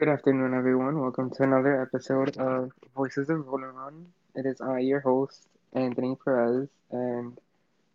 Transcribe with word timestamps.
Good 0.00 0.08
afternoon, 0.08 0.54
everyone. 0.54 0.98
Welcome 0.98 1.30
to 1.32 1.42
another 1.42 1.82
episode 1.82 2.38
of 2.38 2.72
Voices 2.96 3.28
of 3.28 3.46
Rolling 3.46 3.76
On. 3.76 4.06
It 4.34 4.46
is 4.46 4.58
I, 4.58 4.78
your 4.78 5.00
host, 5.00 5.46
Anthony 5.74 6.16
Perez, 6.24 6.70
and 6.90 7.38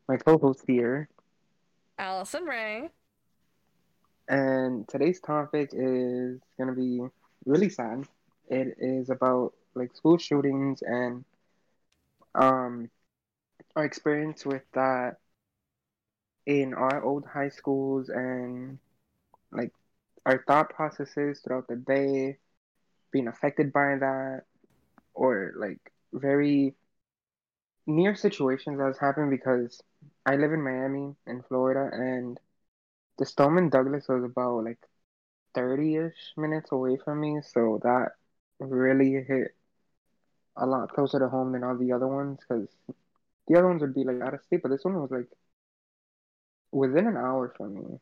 my 0.07 0.18
co-host 0.18 0.63
here. 0.68 1.10
Allison 1.97 2.44
Ray. 2.44 2.91
And 4.29 4.88
today's 4.88 5.20
topic 5.20 5.71
is 5.73 6.39
going 6.59 6.68
to 6.70 6.73
be 6.73 7.02
really 7.47 7.70
sad. 7.70 8.07
It 8.49 8.77
is 8.77 9.09
about 9.09 9.53
like 9.73 9.95
school 9.95 10.19
shootings 10.19 10.83
and 10.83 11.25
um 12.35 12.91
our 13.75 13.83
experience 13.83 14.45
with 14.45 14.63
that 14.73 15.17
in 16.45 16.75
our 16.75 17.03
old 17.03 17.25
high 17.25 17.49
schools 17.49 18.09
and 18.09 18.77
like 19.51 19.73
our 20.26 20.44
thought 20.48 20.70
processes 20.70 21.42
throughout 21.44 21.68
the 21.68 21.76
day, 21.76 22.38
being 23.11 23.28
affected 23.28 23.71
by 23.71 23.97
that, 24.00 24.43
or 25.14 25.54
like 25.57 25.92
very 26.14 26.75
near 27.88 28.16
situations 28.16 28.80
that's 28.80 29.00
happened 29.00 29.30
because 29.30 29.82
I 30.25 30.36
live 30.36 30.52
in 30.54 30.64
Miami 30.64 31.16
in 31.28 31.43
Florida 31.43 31.89
and 31.93 32.39
the 33.17 33.25
Stoneman 33.25 33.69
Douglas 33.69 34.08
was 34.09 34.23
about 34.23 34.64
like 34.66 34.80
30-ish 35.56 36.33
minutes 36.38 36.72
away 36.72 36.97
from 36.97 37.22
me, 37.22 37.39
so 37.42 37.80
that 37.83 38.14
really 38.59 39.23
hit 39.23 39.55
a 40.58 40.66
lot 40.66 40.89
closer 40.89 41.19
to 41.19 41.30
home 41.30 41.52
than 41.52 41.64
all 41.64 41.78
the 41.78 41.92
other 41.92 42.08
ones 42.08 42.39
because 42.39 42.67
the 43.47 43.58
other 43.58 43.67
ones 43.67 43.81
would 43.81 43.94
be 43.94 44.03
like 44.03 44.22
out 44.22 44.33
of 44.33 44.42
state, 44.44 44.61
but 44.61 44.69
this 44.69 44.83
one 44.83 44.95
was 44.95 45.11
like 45.11 45.30
within 46.72 47.08
an 47.08 47.17
hour 47.17 47.53
from 47.55 47.75
me. 47.75 48.00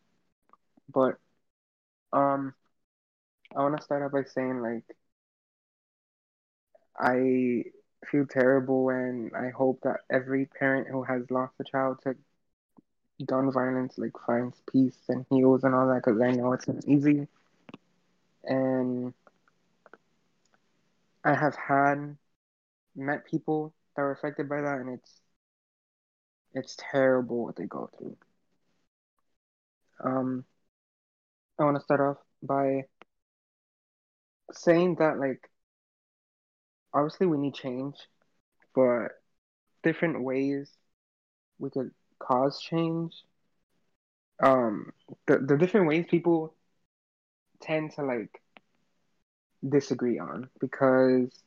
But 0.92 1.18
um 2.14 2.56
I 3.56 3.62
want 3.62 3.78
to 3.78 3.84
start 3.84 4.04
out 4.04 4.12
by 4.12 4.24
saying 4.24 4.62
like 4.62 4.84
I 7.00 7.66
feel 8.06 8.26
terrible 8.28 8.90
and 8.90 9.32
I 9.36 9.50
hope 9.50 9.82
that 9.84 10.02
every 10.10 10.46
parent 10.48 10.88
who 10.90 11.04
has 11.04 11.30
lost 11.32 11.60
a 11.60 11.64
child 11.66 12.02
to 12.04 12.16
gun 13.26 13.52
violence 13.52 13.98
like 13.98 14.14
finds 14.28 14.62
peace 14.72 15.10
and 15.10 15.26
heals 15.30 15.64
and 15.64 15.76
all 15.76 15.88
that 15.88 16.04
because 16.06 16.22
I 16.22 16.32
know 16.32 16.54
it's 16.54 16.68
not 16.68 16.86
easy. 16.88 17.28
And 18.46 19.14
I 21.26 21.34
have 21.36 21.56
had 21.56 22.18
met 22.96 23.26
people 23.26 23.74
that 23.96 24.04
were 24.04 24.12
affected 24.12 24.50
by 24.50 24.62
that 24.62 24.80
and 24.80 24.90
it's 24.90 25.22
it's 26.54 26.76
terrible 26.80 27.44
what 27.44 27.56
they 27.58 27.66
go 27.66 27.90
through. 27.98 28.18
Um 30.04 30.46
I 31.60 31.64
want 31.64 31.78
to 31.78 31.84
start 31.84 32.02
off 32.02 32.18
by 32.42 32.84
saying 34.52 34.96
that 34.96 35.20
like 35.20 35.50
obviously 36.94 37.28
we 37.28 37.38
need 37.38 37.54
change, 37.56 37.96
but 38.76 39.10
different 39.84 40.24
ways 40.24 40.72
we 41.60 41.70
could 41.70 41.92
cause 42.20 42.60
change. 42.62 43.14
Um, 44.44 44.92
the 45.28 45.38
the 45.40 45.58
different 45.58 45.88
ways 45.88 46.06
people 46.10 46.56
tend 47.62 47.92
to 47.94 48.04
like 48.04 48.42
disagree 49.68 50.20
on 50.20 50.50
because 50.60 51.44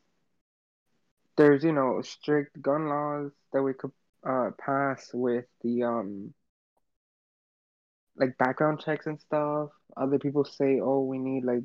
there's 1.37 1.63
you 1.63 1.71
know 1.71 2.01
strict 2.01 2.61
gun 2.61 2.87
laws 2.87 3.31
that 3.53 3.61
we 3.63 3.73
could 3.73 3.91
uh 4.27 4.51
pass 4.59 5.09
with 5.13 5.45
the 5.63 5.83
um 5.83 6.33
like 8.17 8.37
background 8.37 8.81
checks 8.81 9.07
and 9.07 9.19
stuff. 9.19 9.69
Other 9.95 10.19
people 10.19 10.45
say, 10.45 10.79
oh, 10.81 11.01
we 11.03 11.17
need 11.19 11.45
like 11.45 11.63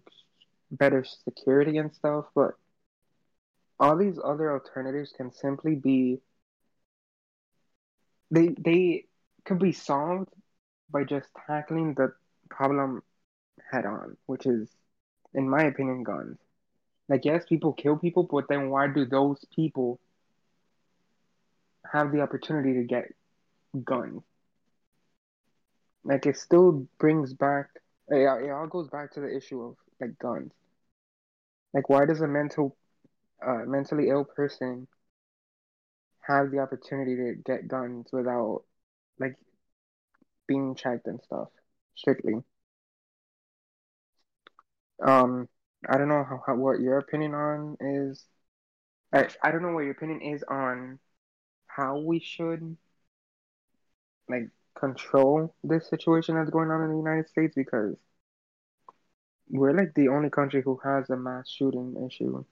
better 0.70 1.04
security 1.04 1.78
and 1.78 1.94
stuff, 1.94 2.26
but 2.34 2.52
all 3.78 3.96
these 3.96 4.18
other 4.22 4.52
alternatives 4.52 5.12
can 5.16 5.32
simply 5.32 5.74
be 5.74 6.20
they 8.30 8.48
they 8.58 9.06
could 9.44 9.58
be 9.58 9.72
solved 9.72 10.28
by 10.90 11.04
just 11.04 11.28
tackling 11.46 11.94
the 11.94 12.12
problem 12.50 13.02
head 13.70 13.86
on, 13.86 14.16
which 14.26 14.46
is, 14.46 14.68
in 15.34 15.48
my 15.48 15.64
opinion, 15.64 16.02
guns. 16.04 16.38
Like, 17.08 17.24
yes, 17.24 17.44
people 17.48 17.72
kill 17.72 17.96
people, 17.96 18.24
but 18.24 18.48
then 18.48 18.70
why 18.70 18.88
do 18.88 19.04
those 19.06 19.44
people 19.54 20.00
have 21.92 22.12
the 22.12 22.20
opportunity 22.20 22.74
to 22.74 22.84
get 22.84 23.14
guns? 23.84 24.22
Like, 26.04 26.26
it 26.26 26.36
still 26.36 26.86
brings 26.98 27.32
back, 27.34 27.68
it, 28.08 28.18
it 28.44 28.50
all 28.50 28.66
goes 28.68 28.88
back 28.88 29.12
to 29.12 29.20
the 29.20 29.34
issue 29.36 29.62
of 29.62 29.76
like 30.00 30.18
guns. 30.18 30.52
Like, 31.74 31.88
why 31.90 32.06
does 32.06 32.20
a 32.22 32.26
mental, 32.26 32.76
uh, 33.46 33.64
mentally 33.66 34.08
ill 34.08 34.24
person 34.24 34.88
have 36.26 36.50
the 36.50 36.58
opportunity 36.58 37.16
to 37.16 37.34
get 37.44 37.68
guns 37.68 38.08
without 38.12 38.62
like 39.18 39.36
being 40.46 40.74
checked 40.74 41.06
and 41.06 41.20
stuff 41.22 41.48
strictly. 41.94 42.34
Um, 45.02 45.48
I 45.88 45.98
don't 45.98 46.08
know 46.08 46.24
how, 46.24 46.42
how 46.46 46.54
what 46.56 46.80
your 46.80 46.98
opinion 46.98 47.34
on 47.34 47.76
is. 47.80 48.24
I 49.12 49.28
I 49.42 49.50
don't 49.52 49.62
know 49.62 49.72
what 49.72 49.82
your 49.82 49.92
opinion 49.92 50.22
is 50.22 50.42
on 50.44 50.98
how 51.66 52.00
we 52.00 52.20
should 52.20 52.76
like 54.28 54.50
control 54.74 55.54
this 55.64 55.88
situation 55.88 56.34
that's 56.36 56.50
going 56.50 56.70
on 56.70 56.82
in 56.82 56.90
the 56.90 56.96
United 56.96 57.28
States 57.28 57.54
because 57.54 57.96
we're 59.48 59.72
like 59.72 59.94
the 59.94 60.08
only 60.08 60.30
country 60.30 60.62
who 60.62 60.80
has 60.82 61.08
a 61.10 61.16
mass 61.16 61.48
shooting 61.48 61.94
issue. 62.06 62.44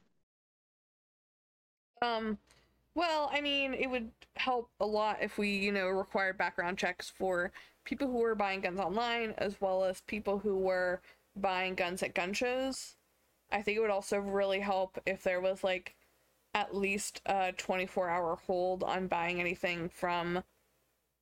Um, 2.03 2.39
well, 2.95 3.31
I 3.33 3.41
mean, 3.41 3.75
it 3.75 3.89
would 3.91 4.13
help 4.37 4.71
a 4.81 4.87
lot 4.87 5.19
if 5.23 5.39
we, 5.39 5.51
you 5.51 5.73
know, 5.73 5.89
required 5.89 6.39
background 6.39 6.79
checks 6.79 7.11
for 7.11 7.53
people 7.85 8.09
who 8.09 8.19
were 8.19 8.35
buying 8.35 8.61
guns 8.61 8.81
online 8.81 9.35
as 9.39 9.61
well 9.61 9.85
as 9.85 10.01
people 10.03 10.39
who 10.41 10.57
were 10.59 11.01
buying 11.37 11.75
guns 11.75 12.03
at 12.03 12.15
gun 12.15 12.33
shows. 12.33 12.97
I 13.53 13.63
think 13.63 13.79
it 13.79 13.81
would 13.81 13.91
also 13.91 14.19
really 14.19 14.61
help 14.61 14.99
if 15.07 15.23
there 15.23 15.41
was 15.41 15.65
like 15.65 15.97
at 16.55 16.75
least 16.77 17.23
a 17.27 17.53
24 17.53 18.09
hour 18.11 18.37
hold 18.47 18.85
on 18.85 19.09
buying 19.09 19.41
anything 19.41 19.89
from 19.89 20.43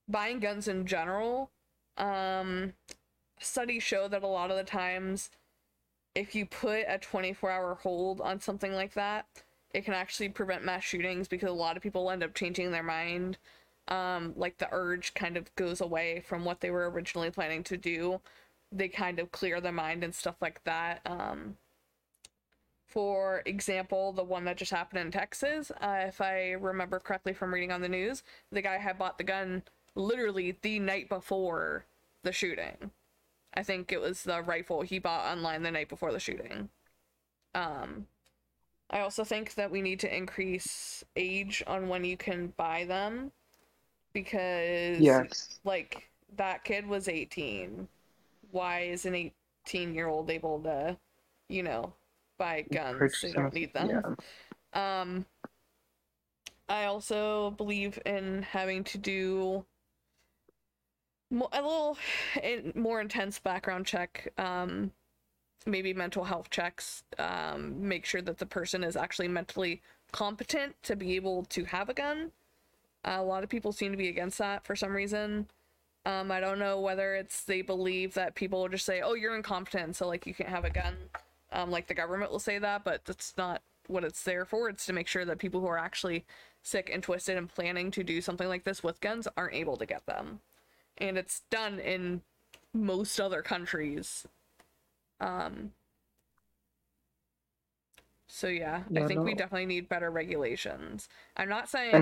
buying 0.08 0.40
guns 0.40 0.68
in 0.68 0.86
general. 0.86 1.50
Um, 1.96 2.74
studies 3.40 3.82
show 3.82 4.08
that 4.08 4.22
a 4.22 4.26
lot 4.26 4.50
of 4.50 4.56
the 4.56 4.64
times, 4.64 5.30
if 6.14 6.34
you 6.34 6.46
put 6.46 6.84
a 6.88 6.98
24 6.98 7.50
hour 7.50 7.74
hold 7.74 8.20
on 8.20 8.40
something 8.40 8.72
like 8.72 8.94
that, 8.94 9.26
it 9.72 9.84
can 9.84 9.94
actually 9.94 10.30
prevent 10.30 10.64
mass 10.64 10.82
shootings 10.82 11.28
because 11.28 11.50
a 11.50 11.52
lot 11.52 11.76
of 11.76 11.82
people 11.82 12.10
end 12.10 12.22
up 12.22 12.34
changing 12.34 12.70
their 12.70 12.82
mind. 12.82 13.38
Um, 13.88 14.34
like 14.36 14.58
the 14.58 14.68
urge 14.70 15.14
kind 15.14 15.36
of 15.36 15.54
goes 15.56 15.80
away 15.80 16.22
from 16.26 16.44
what 16.44 16.60
they 16.60 16.70
were 16.70 16.90
originally 16.90 17.30
planning 17.30 17.62
to 17.64 17.76
do. 17.76 18.20
They 18.70 18.88
kind 18.88 19.18
of 19.18 19.32
clear 19.32 19.60
their 19.60 19.72
mind 19.72 20.04
and 20.04 20.14
stuff 20.14 20.36
like 20.40 20.62
that. 20.64 21.00
Um, 21.06 21.56
for 22.86 23.42
example, 23.44 24.12
the 24.12 24.24
one 24.24 24.44
that 24.44 24.56
just 24.56 24.72
happened 24.72 25.00
in 25.00 25.10
Texas, 25.10 25.70
uh, 25.80 26.04
if 26.06 26.20
I 26.20 26.52
remember 26.52 26.98
correctly 26.98 27.34
from 27.34 27.52
reading 27.52 27.70
on 27.70 27.82
the 27.82 27.88
news, 27.88 28.22
the 28.50 28.62
guy 28.62 28.78
had 28.78 28.98
bought 28.98 29.18
the 29.18 29.24
gun 29.24 29.62
literally 29.98 30.56
the 30.62 30.78
night 30.78 31.08
before 31.08 31.84
the 32.22 32.32
shooting. 32.32 32.90
I 33.54 33.62
think 33.62 33.92
it 33.92 34.00
was 34.00 34.22
the 34.22 34.42
rifle 34.42 34.82
he 34.82 34.98
bought 34.98 35.30
online 35.30 35.62
the 35.62 35.70
night 35.70 35.88
before 35.88 36.12
the 36.12 36.20
shooting. 36.20 36.68
Um, 37.54 38.06
I 38.90 39.00
also 39.00 39.24
think 39.24 39.54
that 39.54 39.70
we 39.70 39.82
need 39.82 40.00
to 40.00 40.16
increase 40.16 41.04
age 41.16 41.62
on 41.66 41.88
when 41.88 42.04
you 42.04 42.16
can 42.16 42.52
buy 42.56 42.84
them 42.84 43.32
because 44.12 45.00
yes. 45.00 45.58
like 45.64 46.08
that 46.36 46.64
kid 46.64 46.86
was 46.86 47.08
18. 47.08 47.88
Why 48.50 48.80
is 48.80 49.04
an 49.04 49.30
18 49.66 49.94
year 49.94 50.08
old 50.08 50.30
able 50.30 50.60
to, 50.60 50.96
you 51.48 51.62
know, 51.62 51.92
buy 52.38 52.64
guns? 52.72 53.20
They 53.20 53.32
don't 53.32 53.52
need 53.52 53.74
them. 53.74 54.16
Yeah. 54.74 55.00
Um 55.00 55.26
I 56.68 56.84
also 56.84 57.50
believe 57.52 57.98
in 58.04 58.42
having 58.42 58.84
to 58.84 58.98
do 58.98 59.64
a 61.30 61.62
little 61.62 61.98
more 62.74 63.00
intense 63.00 63.38
background 63.38 63.86
check 63.86 64.32
um 64.38 64.90
maybe 65.66 65.92
mental 65.92 66.24
health 66.24 66.50
checks, 66.50 67.04
um, 67.18 67.88
make 67.88 68.04
sure 68.04 68.22
that 68.22 68.38
the 68.38 68.46
person 68.46 68.82
is 68.82 68.96
actually 68.96 69.28
mentally 69.28 69.82
competent 70.12 70.74
to 70.82 70.96
be 70.96 71.16
able 71.16 71.44
to 71.44 71.64
have 71.64 71.88
a 71.88 71.94
gun. 71.94 72.32
Uh, 73.04 73.16
a 73.18 73.22
lot 73.22 73.42
of 73.42 73.48
people 73.48 73.72
seem 73.72 73.90
to 73.92 73.98
be 73.98 74.08
against 74.08 74.38
that 74.38 74.64
for 74.64 74.74
some 74.74 74.92
reason. 74.92 75.46
Um, 76.06 76.30
I 76.30 76.40
don't 76.40 76.58
know 76.58 76.80
whether 76.80 77.14
it's 77.14 77.44
they 77.44 77.62
believe 77.62 78.14
that 78.14 78.34
people 78.34 78.62
will 78.62 78.68
just 78.68 78.86
say, 78.86 79.00
"Oh, 79.02 79.14
you're 79.14 79.36
incompetent, 79.36 79.96
so 79.96 80.06
like 80.08 80.26
you 80.26 80.34
can't 80.34 80.48
have 80.48 80.64
a 80.64 80.70
gun." 80.70 80.96
Um, 81.52 81.70
like 81.70 81.86
the 81.86 81.94
government 81.94 82.30
will 82.30 82.38
say 82.38 82.58
that, 82.58 82.84
but 82.84 83.04
that's 83.04 83.34
not 83.36 83.62
what 83.86 84.04
it's 84.04 84.22
there 84.22 84.44
for. 84.44 84.68
It's 84.68 84.86
to 84.86 84.92
make 84.92 85.08
sure 85.08 85.24
that 85.24 85.38
people 85.38 85.60
who 85.60 85.66
are 85.66 85.78
actually 85.78 86.24
sick 86.62 86.90
and 86.92 87.02
twisted 87.02 87.36
and 87.36 87.48
planning 87.48 87.90
to 87.92 88.04
do 88.04 88.20
something 88.20 88.48
like 88.48 88.64
this 88.64 88.82
with 88.82 89.00
guns 89.00 89.28
aren't 89.36 89.54
able 89.54 89.76
to 89.76 89.86
get 89.86 90.06
them. 90.06 90.40
And 90.98 91.16
it's 91.16 91.42
done 91.50 91.78
in 91.78 92.22
most 92.74 93.20
other 93.20 93.42
countries 93.42 94.26
um, 95.20 95.72
So 98.28 98.46
yeah, 98.46 98.82
Yeah, 98.90 99.04
I 99.04 99.06
think 99.06 99.24
we 99.24 99.34
definitely 99.34 99.66
need 99.66 99.88
better 99.88 100.10
regulations. 100.10 101.08
I'm 101.36 101.48
not 101.48 101.68
saying 101.68 101.92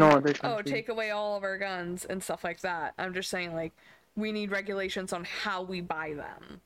oh 0.42 0.60
take 0.62 0.88
away 0.88 1.10
all 1.10 1.36
of 1.36 1.44
our 1.44 1.58
guns 1.58 2.04
and 2.04 2.22
stuff 2.22 2.44
like 2.44 2.60
that. 2.60 2.94
I'm 2.98 3.14
just 3.14 3.30
saying 3.30 3.54
like 3.54 3.72
we 4.16 4.32
need 4.32 4.50
regulations 4.50 5.12
on 5.12 5.24
how 5.24 5.62
we 5.62 5.80
buy 5.80 6.14
them. 6.14 6.60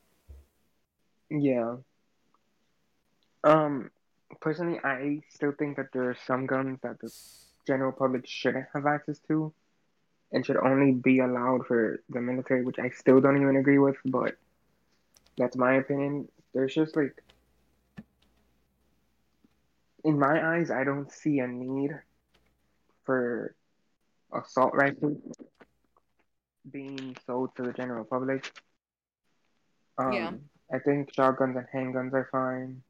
Yeah. 1.30 1.76
Um, 3.44 3.90
personally, 4.40 4.80
I 4.82 5.22
still 5.28 5.52
think 5.52 5.76
that 5.76 5.92
there 5.92 6.10
are 6.10 6.16
some 6.26 6.46
guns 6.46 6.78
that 6.82 7.00
the 7.00 7.12
general 7.66 7.92
public 7.92 8.26
shouldn't 8.26 8.66
have 8.74 8.86
access 8.86 9.18
to 9.28 9.52
and 10.32 10.44
should 10.44 10.56
only 10.56 10.92
be 10.92 11.20
allowed 11.20 11.66
for 11.66 12.00
the 12.08 12.20
military, 12.20 12.64
which 12.64 12.78
I 12.78 12.90
still 12.90 13.20
don't 13.20 13.40
even 13.40 13.56
agree 13.56 13.78
with, 13.78 13.96
but 14.04 14.36
that's 15.36 15.56
my 15.56 15.74
opinion. 15.74 16.28
There's 16.54 16.74
just 16.74 16.96
like, 16.96 17.14
in 20.04 20.18
my 20.18 20.56
eyes, 20.56 20.70
I 20.70 20.84
don't 20.84 21.10
see 21.10 21.38
a 21.40 21.46
need 21.46 21.92
for 23.04 23.54
assault 24.32 24.74
rifles 24.74 25.18
being 26.70 27.16
sold 27.26 27.54
to 27.56 27.62
the 27.62 27.72
general 27.72 28.04
public. 28.04 28.50
Um, 29.98 30.12
Yeah. 30.12 30.32
I 30.72 30.78
think 30.78 31.12
shotguns 31.14 31.56
and 31.56 31.66
handguns 31.74 32.12
are 32.12 32.28
fine. 32.30 32.82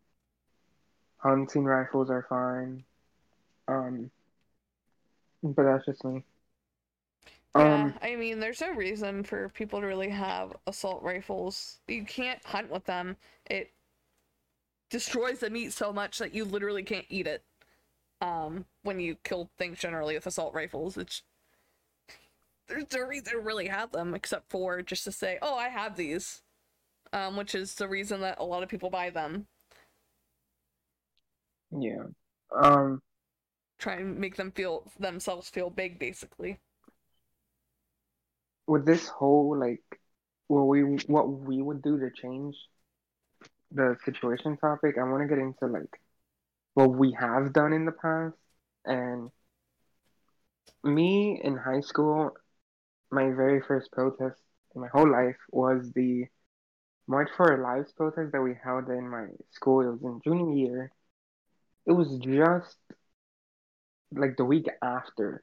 Hunting 1.19 1.65
rifles 1.65 2.11
are 2.11 2.27
fine. 2.29 2.85
Um, 3.69 4.11
but 5.43 5.63
that's 5.65 5.87
just 5.87 6.05
me. 6.05 6.25
Yeah, 7.55 7.91
Um, 7.91 7.95
I 8.01 8.17
mean, 8.17 8.41
there's 8.41 8.61
no 8.61 8.73
reason 8.73 9.23
for 9.25 9.49
people 9.51 9.81
to 9.81 9.87
really 9.87 10.09
have 10.11 10.57
assault 10.67 11.03
rifles. 11.03 11.81
You 11.89 12.05
can't 12.05 12.45
hunt 12.45 12.71
with 12.71 12.85
them. 12.87 13.17
It 13.47 13.73
destroys 14.91 15.39
the 15.41 15.51
meat 15.51 15.73
so 15.73 15.93
much 15.93 16.19
that 16.19 16.35
you 16.35 16.45
literally 16.45 16.83
can't 16.83 17.07
eat 17.09 17.27
it. 17.27 17.45
Um, 18.21 18.67
when 18.83 19.01
you 19.01 19.17
kill 19.25 19.51
things 19.59 19.79
generally 19.81 20.15
with 20.15 20.27
assault 20.27 20.55
rifles, 20.55 20.97
it's 20.99 21.23
there's 22.69 22.91
no 22.93 23.01
reason 23.01 23.33
to 23.35 23.39
really 23.41 23.69
have 23.69 23.93
them 23.93 24.15
except 24.15 24.51
for 24.51 24.81
just 24.83 25.05
to 25.05 25.13
say, 25.13 25.39
"Oh, 25.43 25.57
I 25.57 25.69
have 25.69 25.97
these," 25.97 26.43
um, 27.13 27.37
which 27.37 27.55
is 27.55 27.75
the 27.77 27.89
reason 27.89 28.21
that 28.23 28.39
a 28.41 28.45
lot 28.45 28.63
of 28.65 28.69
people 28.71 28.91
buy 28.91 29.11
them. 29.11 29.49
yeah. 31.71 32.05
Um, 32.55 33.03
Try 33.79 33.95
and 33.97 34.17
make 34.17 34.37
them 34.37 34.53
feel 34.53 34.93
themselves 34.97 35.49
feel 35.51 35.71
big, 35.71 35.99
basically. 35.99 36.61
With 38.71 38.87
this 38.87 39.09
whole 39.09 39.59
like 39.59 39.83
what 40.47 40.63
we 40.69 40.83
what 41.09 41.29
we 41.29 41.61
would 41.61 41.83
do 41.83 41.99
to 41.99 42.09
change 42.23 42.57
the 43.73 43.97
situation 44.05 44.57
topic, 44.57 44.97
I 44.99 45.03
want 45.05 45.23
to 45.23 45.29
get 45.29 45.43
into 45.43 45.67
like 45.67 46.01
what 46.75 46.91
we 46.91 47.17
have 47.19 47.53
done 47.53 47.73
in 47.73 47.85
the 47.85 47.93
past. 47.93 48.37
And 48.85 49.31
me 50.85 51.41
in 51.43 51.57
high 51.57 51.81
school, 51.81 52.31
my 53.11 53.25
very 53.31 53.61
first 53.61 53.91
protest 53.93 54.41
in 54.75 54.81
my 54.83 54.89
whole 54.89 55.11
life 55.11 55.37
was 55.51 55.91
the 55.95 56.27
March 57.09 57.31
for 57.37 57.53
Our 57.53 57.63
Lives 57.63 57.93
protest 57.93 58.33
that 58.33 58.43
we 58.43 58.55
held 58.63 58.89
in 58.89 59.09
my 59.09 59.27
school. 59.51 59.81
It 59.81 59.93
was 59.93 60.03
in 60.05 60.21
junior 60.23 60.55
year. 60.55 60.93
It 61.87 61.93
was 61.93 62.19
just 62.19 62.79
like 64.13 64.37
the 64.37 64.45
week 64.45 64.67
after 64.83 65.43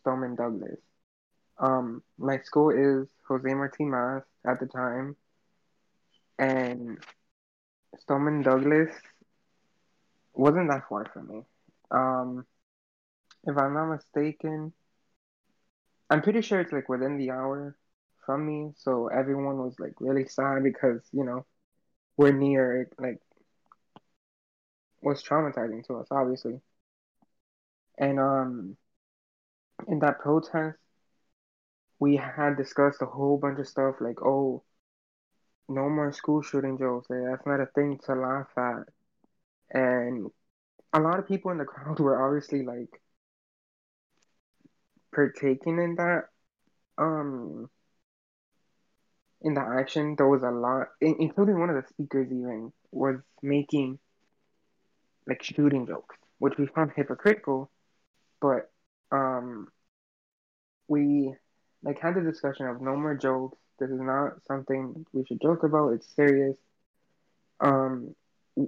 Stoneman 0.00 0.34
Douglas. 0.34 0.80
Um, 1.58 2.02
my 2.18 2.38
school 2.40 2.70
is 2.70 3.08
Jose 3.28 3.54
Marti 3.54 3.84
MAST 3.84 4.26
at 4.46 4.60
the 4.60 4.66
time, 4.66 5.16
and 6.38 6.98
Stoneman 7.98 8.42
Douglas 8.42 8.90
wasn't 10.34 10.70
that 10.70 10.88
far 10.88 11.04
from 11.12 11.28
me. 11.28 11.42
Um, 11.90 12.46
if 13.44 13.56
I'm 13.56 13.74
not 13.74 13.90
mistaken, 13.94 14.72
I'm 16.10 16.22
pretty 16.22 16.42
sure 16.42 16.60
it's 16.60 16.72
like 16.72 16.88
within 16.88 17.18
the 17.18 17.30
hour 17.30 17.76
from 18.24 18.46
me. 18.46 18.72
So 18.76 19.08
everyone 19.08 19.58
was 19.58 19.74
like 19.78 19.94
really 20.00 20.26
sad 20.26 20.62
because, 20.62 21.02
you 21.12 21.24
know, 21.24 21.44
we're 22.16 22.32
near 22.32 22.82
it, 22.82 22.94
like 22.98 23.20
was 25.02 25.22
traumatizing 25.22 25.86
to 25.86 25.96
us, 25.96 26.08
obviously. 26.10 26.60
And 27.98 28.18
um, 28.20 28.76
in 29.88 29.98
that 30.00 30.20
protest, 30.20 30.78
we 32.00 32.16
had 32.16 32.56
discussed 32.56 33.02
a 33.02 33.06
whole 33.06 33.38
bunch 33.38 33.58
of 33.58 33.68
stuff 33.68 33.96
like, 34.00 34.22
oh, 34.22 34.62
no 35.68 35.88
more 35.88 36.12
school 36.12 36.42
shooting 36.42 36.78
jokes. 36.78 37.08
Like, 37.10 37.20
that's 37.28 37.46
not 37.46 37.60
a 37.60 37.66
thing 37.66 37.98
to 38.06 38.14
laugh 38.14 38.48
at. 38.56 38.84
And 39.70 40.30
a 40.92 41.00
lot 41.00 41.18
of 41.18 41.28
people 41.28 41.50
in 41.50 41.58
the 41.58 41.64
crowd 41.64 42.00
were 42.00 42.24
obviously 42.24 42.62
like 42.64 43.00
partaking 45.14 45.78
in 45.78 45.94
that 45.96 46.24
um 46.98 47.68
in 49.42 49.54
the 49.54 49.60
action 49.60 50.14
there 50.16 50.26
was 50.26 50.42
a 50.42 50.50
lot 50.50 50.88
including 51.00 51.58
one 51.58 51.70
of 51.70 51.76
the 51.76 51.88
speakers 51.88 52.26
even 52.26 52.72
was 52.90 53.16
making 53.42 53.98
like 55.26 55.42
shooting 55.42 55.86
jokes 55.86 56.16
which 56.38 56.58
we 56.58 56.66
found 56.66 56.90
hypocritical 56.94 57.70
but 58.40 58.70
um 59.12 59.68
we 60.88 61.34
like 61.82 61.98
had 62.00 62.14
the 62.14 62.20
discussion 62.20 62.66
of 62.66 62.80
no 62.80 62.96
more 62.96 63.14
jokes 63.14 63.58
this 63.78 63.90
is 63.90 64.00
not 64.00 64.32
something 64.46 65.04
we 65.12 65.24
should 65.24 65.40
joke 65.40 65.62
about 65.62 65.90
it's 65.90 66.14
serious 66.14 66.56
um 67.60 68.14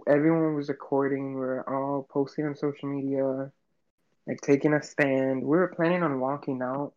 everyone 0.07 0.55
was 0.55 0.69
recording 0.69 1.35
we 1.35 1.41
were 1.41 1.69
all 1.69 2.07
posting 2.11 2.47
on 2.47 2.57
social 2.57 2.89
media 2.89 3.51
like 4.27 4.41
taking 4.43 4.75
a 4.75 4.83
stand 4.83 5.43
we 5.43 5.59
were 5.59 5.75
planning 5.75 6.03
on 6.03 6.21
walking 6.21 6.63
out 6.63 6.93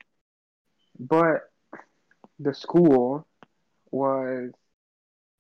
but 1.00 1.50
the 2.40 2.54
school 2.54 3.28
was 3.92 4.52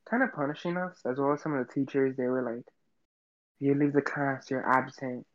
kind 0.10 0.24
of 0.24 0.34
punishing 0.34 0.78
us 0.78 1.00
as 1.06 1.18
well 1.18 1.34
as 1.34 1.42
some 1.42 1.54
of 1.54 1.66
the 1.68 1.74
teachers. 1.74 2.16
They 2.16 2.28
were 2.28 2.42
like, 2.56 2.66
"You 3.60 3.76
leave 3.76 3.94
the 3.94 4.02
class, 4.02 4.50
you're 4.52 4.68
absent, 4.68 5.26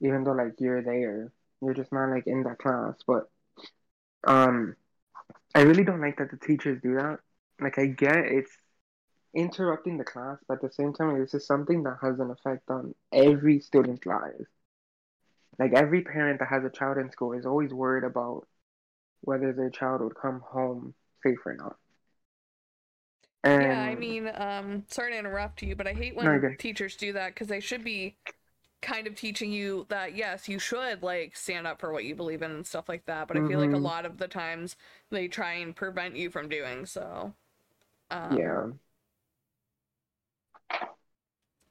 even 0.00 0.24
though 0.24 0.32
like 0.32 0.60
you're 0.60 0.82
there. 0.82 1.32
You're 1.60 1.74
just 1.74 1.92
not 1.92 2.10
like 2.10 2.26
in 2.26 2.42
that 2.44 2.58
class." 2.58 2.96
But 3.06 3.30
um, 4.26 4.74
I 5.54 5.62
really 5.62 5.84
don't 5.84 6.00
like 6.00 6.18
that 6.18 6.30
the 6.30 6.36
teachers 6.36 6.80
do 6.82 6.94
that. 6.96 7.18
Like 7.60 7.78
I 7.78 7.86
get 7.86 8.16
it's 8.16 8.52
interrupting 9.34 9.98
the 9.98 10.04
class, 10.04 10.38
but 10.46 10.54
at 10.54 10.62
the 10.62 10.72
same 10.72 10.92
time, 10.92 11.18
this 11.18 11.34
is 11.34 11.46
something 11.46 11.82
that 11.84 11.98
has 12.02 12.18
an 12.18 12.30
effect 12.30 12.70
on 12.70 12.94
every 13.12 13.60
student's 13.60 14.06
lives. 14.06 14.46
Like 15.58 15.72
every 15.74 16.02
parent 16.02 16.38
that 16.40 16.48
has 16.48 16.64
a 16.64 16.70
child 16.70 16.98
in 16.98 17.10
school 17.10 17.32
is 17.32 17.44
always 17.44 17.72
worried 17.72 18.04
about 18.04 18.46
whether 19.22 19.52
their 19.52 19.70
child 19.70 20.00
would 20.00 20.14
come 20.14 20.40
home 20.40 20.94
safe 21.22 21.38
or 21.44 21.54
not. 21.54 21.76
Yeah, 23.44 23.80
I 23.80 23.94
mean, 23.94 24.30
um, 24.34 24.84
sorry 24.88 25.12
to 25.12 25.18
interrupt 25.18 25.62
you, 25.62 25.74
but 25.74 25.86
I 25.86 25.92
hate 25.92 26.14
when 26.14 26.40
good. 26.40 26.58
teachers 26.58 26.96
do 26.96 27.12
that 27.14 27.34
because 27.34 27.48
they 27.48 27.60
should 27.60 27.82
be 27.82 28.16
kind 28.80 29.06
of 29.06 29.14
teaching 29.16 29.52
you 29.52 29.86
that 29.88 30.14
yes, 30.16 30.48
you 30.48 30.58
should 30.58 31.02
like 31.02 31.36
stand 31.36 31.66
up 31.66 31.80
for 31.80 31.92
what 31.92 32.04
you 32.04 32.14
believe 32.14 32.42
in 32.42 32.50
and 32.50 32.66
stuff 32.66 32.88
like 32.88 33.06
that. 33.06 33.28
But 33.28 33.36
I 33.36 33.40
feel 33.42 33.58
like 33.58 33.72
a 33.72 33.78
Mhm. 33.78 33.82
lot 33.82 34.06
of 34.06 34.18
the 34.18 34.28
times 34.28 34.76
they 35.10 35.28
try 35.28 35.54
and 35.54 35.74
prevent 35.74 36.16
you 36.16 36.30
from 36.30 36.48
doing 36.48 36.86
so. 36.86 37.34
Um, 38.10 38.36
Yeah. 38.36 38.72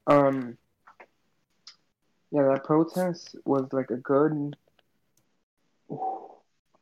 Um, 0.08 0.58
yeah, 2.32 2.44
that 2.44 2.64
protest 2.64 3.36
was 3.46 3.68
like 3.72 3.90
a 3.90 3.98
good. 3.98 4.56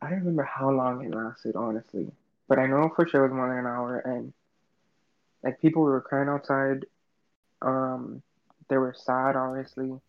I 0.02 0.10
don't 0.10 0.20
remember 0.20 0.44
how 0.44 0.70
long 0.72 1.04
it 1.04 1.14
lasted, 1.14 1.56
honestly, 1.56 2.12
but 2.48 2.60
I 2.60 2.68
know 2.68 2.90
for 2.96 3.08
sure 3.08 3.26
it 3.26 3.30
was 3.30 3.36
more 3.36 3.50
than 3.50 3.60
an 3.60 3.66
hour, 3.68 4.00
and 4.00 4.34
like 5.44 5.60
people 5.62 5.84
were 5.84 6.02
crying 6.02 6.30
outside. 6.30 6.86
Um, 7.62 8.22
they 8.70 8.78
were 8.78 8.96
sad, 8.98 9.36
obviously. 9.36 10.00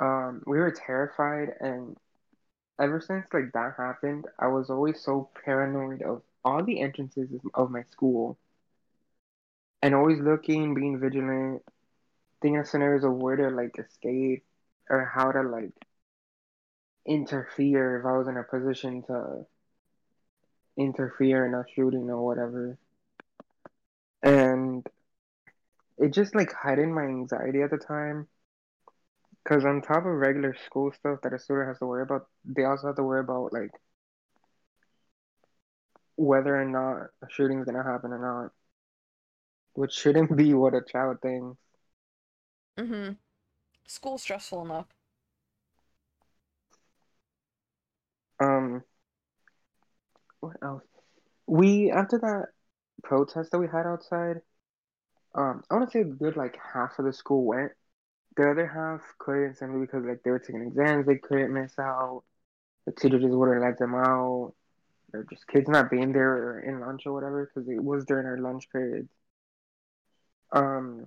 Um, 0.00 0.42
we 0.46 0.58
were 0.58 0.72
terrified, 0.72 1.50
and 1.60 1.96
ever 2.80 3.00
since 3.00 3.26
like 3.32 3.52
that 3.52 3.74
happened, 3.76 4.26
I 4.38 4.48
was 4.48 4.70
always 4.70 5.00
so 5.00 5.28
paranoid 5.44 6.02
of 6.02 6.22
all 6.44 6.64
the 6.64 6.80
entrances 6.80 7.28
of 7.54 7.70
my 7.70 7.82
school, 7.92 8.38
and 9.82 9.94
always 9.94 10.18
looking, 10.18 10.74
being 10.74 10.98
vigilant, 10.98 11.62
thinking 12.40 12.58
of 12.58 12.66
scenarios 12.66 13.04
of 13.04 13.12
where 13.14 13.36
to 13.36 13.50
like 13.50 13.78
escape 13.78 14.42
or 14.88 15.04
how 15.14 15.30
to 15.32 15.42
like 15.42 15.72
interfere 17.06 17.98
if 18.00 18.06
I 18.06 18.16
was 18.16 18.28
in 18.28 18.36
a 18.38 18.42
position 18.42 19.02
to 19.04 19.46
interfere 20.76 21.46
in 21.46 21.54
a 21.54 21.64
shooting 21.74 22.08
or 22.10 22.24
whatever. 22.24 22.78
And 24.22 24.86
it 25.98 26.12
just 26.14 26.34
like 26.34 26.52
heightened 26.52 26.94
my 26.94 27.02
anxiety 27.04 27.62
at 27.62 27.70
the 27.70 27.78
time. 27.78 28.26
Because 29.44 29.64
on 29.64 29.82
top 29.82 29.98
of 29.98 30.04
regular 30.06 30.54
school 30.66 30.92
stuff 30.92 31.20
that 31.22 31.32
a 31.34 31.38
student 31.38 31.68
has 31.68 31.78
to 31.80 31.86
worry 31.86 32.02
about, 32.02 32.28
they 32.44 32.64
also 32.64 32.88
have 32.88 32.96
to 32.96 33.02
worry 33.02 33.20
about 33.20 33.52
like 33.52 33.72
whether 36.16 36.54
or 36.54 36.64
not 36.64 37.10
a 37.22 37.30
shooting 37.30 37.58
is 37.60 37.64
gonna 37.66 37.82
happen 37.82 38.12
or 38.12 38.18
not, 38.18 38.52
which 39.74 39.92
shouldn't 39.92 40.36
be 40.36 40.54
what 40.54 40.74
a 40.74 40.82
child 40.82 41.18
thinks. 41.22 41.58
hmm 42.78 43.12
school 43.86 44.18
stressful 44.18 44.62
enough. 44.64 44.86
Um, 48.40 48.84
what 50.40 50.56
else? 50.62 50.84
We 51.46 51.90
after 51.90 52.18
that 52.18 52.46
protest 53.02 53.50
that 53.52 53.58
we 53.58 53.68
had 53.68 53.86
outside, 53.86 54.42
um, 55.34 55.62
I 55.70 55.74
want 55.74 55.90
to 55.90 55.98
say 55.98 56.02
a 56.02 56.04
good 56.04 56.36
like 56.36 56.56
half 56.74 56.98
of 56.98 57.04
the 57.04 57.12
school 57.12 57.44
went. 57.44 57.72
The 58.36 58.50
other 58.50 58.66
half 58.66 59.02
couldn't 59.18 59.56
simply 59.56 59.80
because 59.80 60.04
like 60.04 60.22
they 60.22 60.30
were 60.30 60.38
taking 60.38 60.62
exams, 60.62 61.06
they 61.06 61.16
couldn't 61.16 61.52
miss 61.52 61.78
out. 61.78 62.22
The 62.86 62.92
teacher 62.92 63.18
just 63.18 63.34
wouldn't 63.34 63.60
let 63.62 63.78
them 63.78 63.94
out. 63.94 64.54
Or 65.12 65.26
just 65.28 65.46
kids 65.48 65.68
not 65.68 65.90
being 65.90 66.12
there 66.12 66.30
or 66.32 66.60
in 66.60 66.80
lunch 66.80 67.06
or 67.06 67.12
whatever 67.12 67.46
because 67.46 67.68
it 67.68 67.82
was 67.82 68.04
during 68.04 68.26
our 68.26 68.38
lunch 68.38 68.70
periods. 68.70 69.10
Um, 70.52 71.06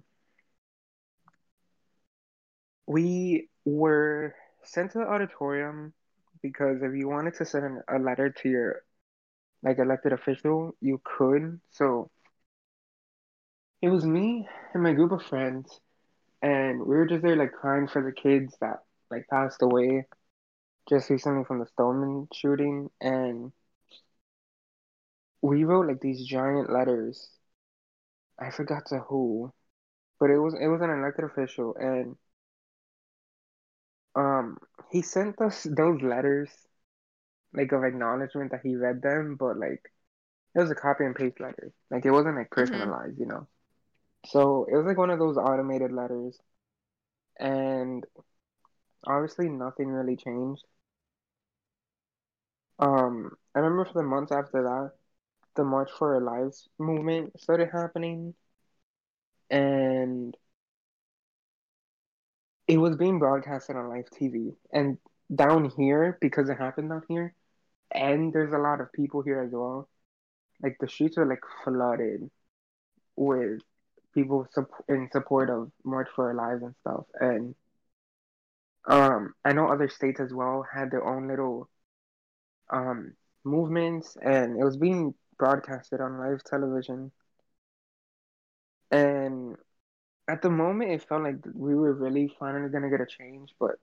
we 2.88 3.50
were 3.66 4.36
sent 4.64 4.92
to 4.92 5.00
the 5.00 5.06
auditorium 5.08 5.94
because 6.42 6.82
if 6.82 6.94
you 6.96 7.08
wanted 7.08 7.36
to 7.36 7.46
send 7.46 7.82
a 7.88 8.00
letter 8.00 8.30
to 8.30 8.50
your 8.50 8.84
like 9.64 9.80
elected 9.80 10.14
official, 10.14 10.76
you 10.82 11.02
could. 11.04 11.60
So 11.72 12.12
it 13.82 13.90
was 13.90 14.06
me 14.06 14.48
and 14.74 14.84
my 14.84 14.94
group 14.94 15.12
of 15.12 15.24
friends, 15.24 15.80
and 16.44 16.82
we 16.82 16.96
were 16.98 17.08
just 17.08 17.24
there 17.24 17.38
like 17.38 17.54
crying 17.54 17.88
for 17.88 18.04
the 18.04 18.12
kids 18.12 18.56
that 18.62 18.84
like 19.10 19.28
passed 19.30 19.64
away 19.64 20.06
just 20.90 21.10
recently 21.10 21.46
from 21.46 21.60
the 21.60 21.68
Stoneman 21.68 22.28
shooting, 22.34 22.90
and 23.02 23.54
we 25.42 25.64
wrote 25.64 25.88
like 25.88 26.02
these 26.02 26.26
giant 26.26 26.72
letters. 26.72 27.30
I 28.40 28.52
forgot 28.52 28.88
to 28.88 29.00
who, 29.00 29.54
but 30.20 30.30
it 30.32 30.40
was 30.40 30.54
it 30.60 30.68
was 30.68 30.82
an 30.82 30.90
elected 30.92 31.26
official, 31.26 31.76
and 31.80 32.18
um 34.16 34.58
he 34.92 35.02
sent 35.02 35.42
us 35.42 35.64
those 35.64 36.02
letters 36.02 36.50
like 37.54 37.72
of 37.72 37.84
acknowledgement 37.84 38.52
that 38.52 38.62
he 38.64 38.76
read 38.76 39.02
them, 39.02 39.36
but 39.38 39.58
like 39.58 39.82
it 40.56 40.60
was 40.60 40.72
a 40.72 40.76
copy 40.76 41.06
and 41.06 41.16
paste 41.16 41.40
letter. 41.40 41.74
Like 41.92 42.06
it 42.06 42.12
wasn't 42.12 42.38
like 42.38 42.52
personalized, 42.52 43.14
mm-hmm. 43.14 43.22
you 43.24 43.28
know. 43.28 43.48
So 44.26 44.66
it 44.66 44.76
was 44.76 44.86
like 44.86 44.98
one 44.98 45.10
of 45.12 45.20
those 45.20 45.38
automated 45.38 45.92
letters, 45.94 46.40
and 47.40 48.06
obviously 49.08 49.48
nothing 49.50 49.88
really 49.88 50.18
changed. 50.18 50.66
Um, 52.80 53.32
I 53.56 53.60
remember 53.60 53.86
for 53.86 53.94
the 53.94 54.04
months 54.04 54.32
after 54.32 54.62
that, 54.64 54.92
the 55.56 55.64
March 55.64 55.92
for 55.98 56.16
Our 56.16 56.22
Lives 56.22 56.70
movement 56.80 57.40
started 57.40 57.70
happening, 57.72 58.36
and 59.50 60.36
it 62.68 62.78
was 62.78 62.96
being 62.96 63.20
broadcasted 63.20 63.76
on 63.76 63.90
live 63.90 64.10
TV. 64.10 64.54
And 64.72 64.98
down 65.34 65.70
here, 65.78 66.18
because 66.22 66.50
it 66.50 66.58
happened 66.58 66.90
down 66.90 67.04
here, 67.08 67.34
and 67.92 68.34
there's 68.34 68.54
a 68.54 68.58
lot 68.58 68.82
of 68.82 68.92
people 68.94 69.22
here 69.22 69.42
as 69.42 69.52
well. 69.52 69.90
Like 70.62 70.78
the 70.80 70.88
streets 70.88 71.18
are 71.18 71.26
like 71.28 71.42
flooded 71.64 72.30
with 73.16 73.62
people 74.14 74.48
in 74.90 75.10
support 75.12 75.50
of 75.50 75.72
March 75.84 76.10
for 76.16 76.30
Our 76.30 76.36
Lives 76.36 76.64
and 76.64 76.76
stuff. 76.82 77.06
And 77.20 77.56
um, 78.88 79.34
I 79.46 79.54
know 79.54 79.68
other 79.68 79.90
states 79.90 80.20
as 80.20 80.34
well 80.34 80.66
had 80.74 80.92
their 80.92 81.06
own 81.06 81.28
little 81.28 81.70
um 82.70 83.14
movements, 83.46 84.18
and 84.22 84.60
it 84.60 84.64
was 84.64 84.78
being 84.78 85.14
broadcasted 85.38 86.00
on 86.02 86.18
live 86.20 86.44
television. 86.44 87.12
And 88.92 89.58
at 90.30 90.42
the 90.42 90.50
moment, 90.50 90.92
it 90.92 91.04
felt 91.04 91.24
like 91.24 91.38
we 91.54 91.76
were 91.76 91.94
really 91.94 92.28
finally 92.40 92.70
gonna 92.70 92.90
get 92.90 93.02
a 93.02 93.06
change, 93.08 93.56
but 93.60 93.78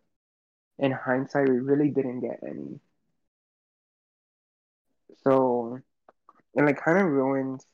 in 0.78 0.92
hindsight, 0.92 1.48
we 1.48 1.60
really 1.60 1.90
didn't 1.90 2.20
get 2.20 2.40
any. 2.42 2.80
So 5.22 5.80
it 6.54 6.62
like 6.64 6.82
kind 6.82 6.98
of 6.98 7.06
ruins 7.06 7.66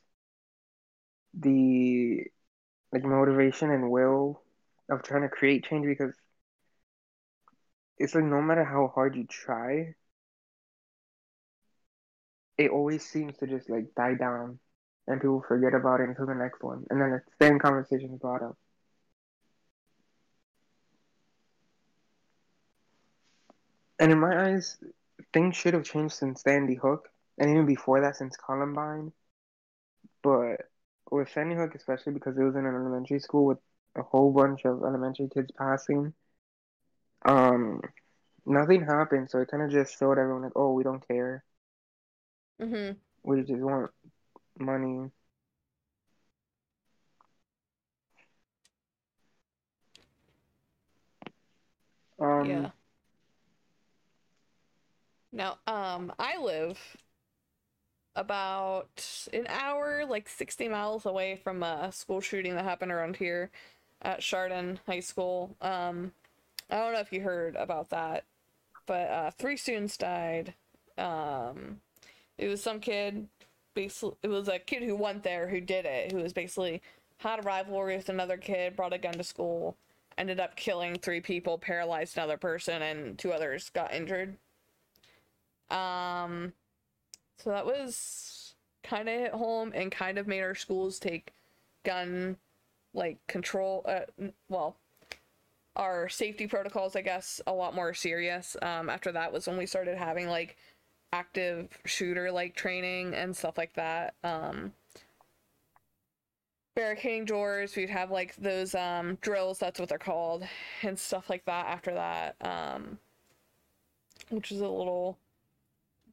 the 1.34 2.24
like 2.92 3.04
motivation 3.04 3.70
and 3.70 3.90
will 3.90 4.42
of 4.90 5.02
trying 5.02 5.22
to 5.22 5.28
create 5.28 5.64
change 5.64 5.86
because 5.86 6.14
it's 7.98 8.14
like 8.14 8.24
no 8.24 8.42
matter 8.42 8.64
how 8.64 8.88
hard 8.94 9.16
you 9.16 9.24
try, 9.26 9.94
it 12.58 12.70
always 12.70 13.04
seems 13.04 13.36
to 13.38 13.46
just 13.46 13.68
like 13.68 13.94
die 13.96 14.14
down 14.14 14.58
and 15.06 15.20
people 15.20 15.44
forget 15.46 15.74
about 15.74 16.00
it 16.00 16.08
until 16.08 16.26
the 16.26 16.34
next 16.34 16.62
one 16.62 16.84
and 16.90 17.00
then 17.00 17.10
the 17.10 17.22
same 17.44 17.58
conversation 17.58 18.12
is 18.14 18.18
brought 18.20 18.42
up. 18.42 18.56
And 23.98 24.12
in 24.12 24.20
my 24.20 24.50
eyes, 24.52 24.76
things 25.32 25.56
should 25.56 25.74
have 25.74 25.84
changed 25.84 26.14
since 26.14 26.42
Sandy 26.42 26.74
Hook 26.74 27.08
and 27.38 27.50
even 27.50 27.66
before 27.66 28.00
that 28.02 28.16
since 28.16 28.36
Columbine. 28.36 29.12
But 30.22 30.62
with 31.10 31.30
Sandy 31.30 31.54
Hook, 31.54 31.74
especially 31.74 32.12
because 32.12 32.36
it 32.36 32.42
was 32.42 32.54
in 32.56 32.66
an 32.66 32.74
elementary 32.74 33.20
school 33.20 33.46
with 33.46 33.58
a 33.96 34.02
whole 34.02 34.32
bunch 34.32 34.64
of 34.64 34.82
elementary 34.82 35.28
kids 35.32 35.50
passing, 35.58 36.12
um, 37.24 37.80
nothing 38.44 38.84
happened. 38.84 39.30
So 39.30 39.40
it 39.40 39.50
kind 39.50 39.62
of 39.62 39.70
just 39.70 39.98
showed 39.98 40.18
everyone 40.18 40.42
like, 40.42 40.52
oh, 40.56 40.72
we 40.72 40.84
don't 40.84 41.06
care. 41.06 41.44
Mm-hmm. 42.60 42.92
We 43.22 43.42
just 43.42 43.60
want 43.60 43.90
money. 44.58 45.10
Um, 52.18 52.44
yeah. 52.46 52.70
Now, 55.32 55.58
um, 55.66 56.12
I 56.18 56.38
live 56.38 56.78
about 58.16 59.28
an 59.32 59.46
hour, 59.48 60.04
like 60.08 60.28
60 60.28 60.68
miles 60.68 61.06
away 61.06 61.36
from 61.36 61.62
a 61.62 61.92
school 61.92 62.20
shooting 62.20 62.54
that 62.54 62.64
happened 62.64 62.90
around 62.90 63.16
here 63.16 63.50
at 64.02 64.20
Chardon 64.20 64.80
High 64.86 65.00
School. 65.00 65.54
Um, 65.60 66.12
I 66.70 66.78
don't 66.78 66.94
know 66.94 67.00
if 67.00 67.12
you 67.12 67.20
heard 67.20 67.54
about 67.54 67.90
that, 67.90 68.24
but 68.86 69.08
uh, 69.08 69.30
three 69.30 69.56
students 69.56 69.96
died. 69.96 70.54
Um, 70.98 71.80
it 72.38 72.48
was 72.48 72.62
some 72.62 72.80
kid, 72.80 73.28
basically, 73.74 74.16
it 74.22 74.28
was 74.28 74.48
a 74.48 74.58
kid 74.58 74.82
who 74.82 74.96
went 74.96 75.22
there 75.22 75.48
who 75.48 75.60
did 75.60 75.84
it, 75.84 76.10
who 76.10 76.18
was 76.18 76.32
basically 76.32 76.82
had 77.18 77.38
a 77.38 77.42
rivalry 77.42 77.96
with 77.96 78.08
another 78.08 78.36
kid, 78.36 78.76
brought 78.76 78.92
a 78.92 78.98
gun 78.98 79.14
to 79.14 79.24
school, 79.24 79.76
ended 80.18 80.40
up 80.40 80.56
killing 80.56 80.96
three 80.96 81.20
people, 81.20 81.58
paralyzed 81.58 82.16
another 82.16 82.36
person, 82.36 82.82
and 82.82 83.18
two 83.18 83.32
others 83.32 83.70
got 83.70 83.94
injured. 83.94 84.36
Um, 85.70 86.52
so 87.38 87.50
that 87.50 87.66
was 87.66 88.54
kind 88.82 89.08
of 89.08 89.18
hit 89.18 89.32
home 89.32 89.72
and 89.74 89.90
kind 89.90 90.18
of 90.18 90.26
made 90.26 90.42
our 90.42 90.54
schools 90.54 90.98
take 90.98 91.32
gun 91.84 92.36
like 92.94 93.18
control 93.26 93.84
uh, 93.86 94.00
well 94.48 94.76
our 95.76 96.08
safety 96.08 96.46
protocols 96.46 96.96
i 96.96 97.00
guess 97.00 97.40
a 97.46 97.52
lot 97.52 97.74
more 97.74 97.92
serious. 97.92 98.56
Um, 98.62 98.88
after 98.88 99.12
that 99.12 99.32
was 99.32 99.46
when 99.46 99.58
we 99.58 99.66
started 99.66 99.98
having 99.98 100.28
like 100.28 100.56
active 101.12 101.68
shooter 101.84 102.30
like 102.30 102.54
training 102.54 103.14
and 103.14 103.36
stuff 103.36 103.56
like 103.56 103.74
that. 103.74 104.14
Um, 104.24 104.72
barricading 106.74 107.24
doors 107.24 107.74
we'd 107.74 107.88
have 107.88 108.10
like 108.10 108.36
those 108.36 108.74
um, 108.74 109.16
drills 109.22 109.58
that's 109.58 109.80
what 109.80 109.88
they're 109.88 109.98
called 109.98 110.46
and 110.82 110.98
stuff 110.98 111.30
like 111.30 111.42
that 111.46 111.66
after 111.66 111.94
that 111.94 112.36
um, 112.42 112.98
which 114.28 114.52
is 114.52 114.60
a 114.60 114.68
little 114.68 115.16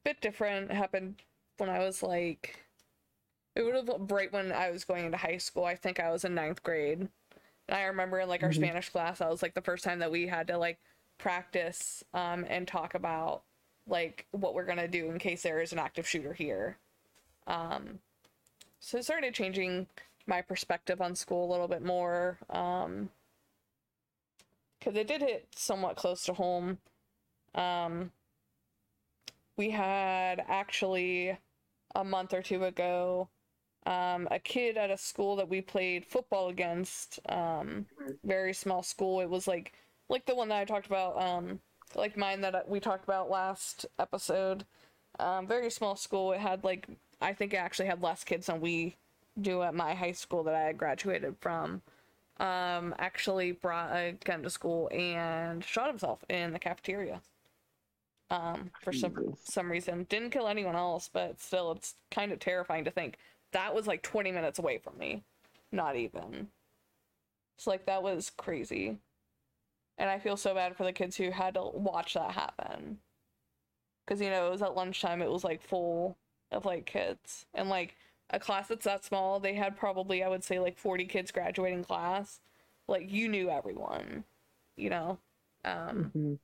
bit 0.04 0.20
different. 0.20 0.70
It 0.70 0.74
happened 0.74 1.16
when 1.58 1.70
I 1.70 1.80
was 1.80 2.02
like, 2.02 2.64
it 3.54 3.62
would 3.62 3.74
have 3.74 4.10
right 4.10 4.32
when 4.32 4.52
I 4.52 4.70
was 4.70 4.84
going 4.84 5.04
into 5.04 5.16
high 5.16 5.38
school. 5.38 5.64
I 5.64 5.76
think 5.76 6.00
I 6.00 6.10
was 6.10 6.24
in 6.24 6.34
ninth 6.34 6.62
grade. 6.62 7.08
And 7.68 7.76
I 7.76 7.84
remember 7.84 8.20
in 8.20 8.28
like 8.28 8.42
our 8.42 8.50
mm-hmm. 8.50 8.62
Spanish 8.62 8.90
class, 8.90 9.18
that 9.18 9.30
was 9.30 9.42
like 9.42 9.54
the 9.54 9.62
first 9.62 9.84
time 9.84 10.00
that 10.00 10.10
we 10.10 10.26
had 10.26 10.48
to 10.48 10.58
like 10.58 10.78
practice 11.18 12.04
um, 12.12 12.44
and 12.48 12.66
talk 12.66 12.94
about 12.94 13.42
like 13.86 14.26
what 14.32 14.54
we're 14.54 14.64
gonna 14.64 14.88
do 14.88 15.10
in 15.10 15.18
case 15.18 15.42
there 15.42 15.60
is 15.60 15.72
an 15.72 15.78
active 15.78 16.08
shooter 16.08 16.32
here. 16.32 16.78
Um, 17.46 18.00
so 18.80 18.98
it 18.98 19.04
started 19.04 19.34
changing 19.34 19.86
my 20.26 20.42
perspective 20.42 21.00
on 21.00 21.14
school 21.14 21.48
a 21.48 21.50
little 21.50 21.68
bit 21.68 21.82
more. 21.82 22.38
Um, 22.50 23.10
because 24.78 24.98
it 24.98 25.06
did 25.06 25.22
hit 25.22 25.48
somewhat 25.56 25.96
close 25.96 26.24
to 26.24 26.34
home. 26.34 26.78
Um, 27.54 28.10
we 29.56 29.70
had 29.70 30.44
actually 30.48 31.36
a 31.94 32.04
month 32.04 32.34
or 32.34 32.42
two 32.42 32.64
ago 32.64 33.28
um, 33.86 34.28
a 34.30 34.38
kid 34.38 34.76
at 34.76 34.90
a 34.90 34.96
school 34.96 35.36
that 35.36 35.48
we 35.48 35.60
played 35.60 36.06
football 36.06 36.48
against 36.48 37.20
um, 37.28 37.86
very 38.24 38.54
small 38.54 38.82
school. 38.82 39.20
It 39.20 39.28
was 39.28 39.46
like 39.46 39.72
like 40.08 40.26
the 40.26 40.34
one 40.34 40.48
that 40.48 40.58
i 40.58 40.64
talked 40.64 40.86
about 40.86 41.20
um, 41.20 41.60
like 41.94 42.16
mine 42.16 42.40
that 42.42 42.68
we 42.68 42.80
talked 42.80 43.04
about 43.04 43.30
last 43.30 43.86
episode. 43.98 44.64
Um, 45.18 45.46
very 45.46 45.70
small 45.70 45.96
school. 45.96 46.32
It 46.32 46.40
had 46.40 46.64
like 46.64 46.88
i 47.20 47.32
think 47.32 47.52
it 47.52 47.58
actually 47.58 47.86
had 47.86 48.02
less 48.02 48.24
kids 48.24 48.46
than 48.46 48.60
we 48.60 48.96
do 49.40 49.62
at 49.62 49.74
my 49.74 49.94
high 49.94 50.12
school 50.12 50.42
that 50.44 50.54
i 50.54 50.72
graduated 50.72 51.36
from. 51.40 51.82
Um, 52.40 52.94
actually 52.98 53.52
brought 53.52 53.94
a 53.94 54.16
gun 54.24 54.42
to 54.42 54.50
school 54.50 54.88
and 54.92 55.62
shot 55.62 55.88
himself 55.88 56.24
in 56.28 56.52
the 56.52 56.58
cafeteria. 56.58 57.20
Um, 58.30 58.72
for 58.80 58.92
some 58.92 59.12
some 59.44 59.70
reason, 59.70 60.04
didn't 60.04 60.30
kill 60.30 60.48
anyone 60.48 60.76
else, 60.76 61.08
but 61.12 61.40
still, 61.40 61.72
it's 61.72 61.96
kind 62.10 62.32
of 62.32 62.38
terrifying 62.40 62.84
to 62.84 62.90
think 62.90 63.18
that 63.52 63.74
was 63.74 63.86
like 63.86 64.02
20 64.02 64.32
minutes 64.32 64.58
away 64.58 64.78
from 64.78 64.98
me, 64.98 65.24
not 65.72 65.96
even. 65.96 66.50
It's 67.56 67.66
like 67.66 67.86
that 67.86 68.02
was 68.04 68.30
crazy, 68.30 68.98
and 69.98 70.08
I 70.10 70.18
feel 70.20 70.36
so 70.36 70.54
bad 70.54 70.76
for 70.76 70.84
the 70.84 70.92
kids 70.92 71.16
who 71.16 71.30
had 71.30 71.54
to 71.54 71.64
watch 71.64 72.14
that 72.14 72.32
happen. 72.32 73.00
Because 74.04 74.20
you 74.20 74.30
know 74.30 74.46
it 74.48 74.50
was 74.50 74.62
at 74.62 74.74
lunchtime, 74.74 75.22
it 75.22 75.30
was 75.30 75.44
like 75.44 75.62
full 75.62 76.16
of 76.50 76.64
like 76.64 76.86
kids, 76.86 77.46
and 77.54 77.68
like 77.68 77.96
a 78.30 78.38
class 78.38 78.68
that's 78.68 78.84
that 78.84 79.04
small, 79.04 79.40
they 79.40 79.54
had 79.54 79.76
probably 79.76 80.22
I 80.22 80.28
would 80.28 80.44
say 80.44 80.58
like 80.58 80.78
40 80.78 81.06
kids 81.06 81.30
graduating 81.30 81.84
class. 81.84 82.40
Like 82.88 83.10
you 83.10 83.28
knew 83.28 83.50
everyone, 83.50 84.24
you 84.76 84.90
know. 84.90 85.18
Um 85.64 86.12
Mhm. 86.14 86.38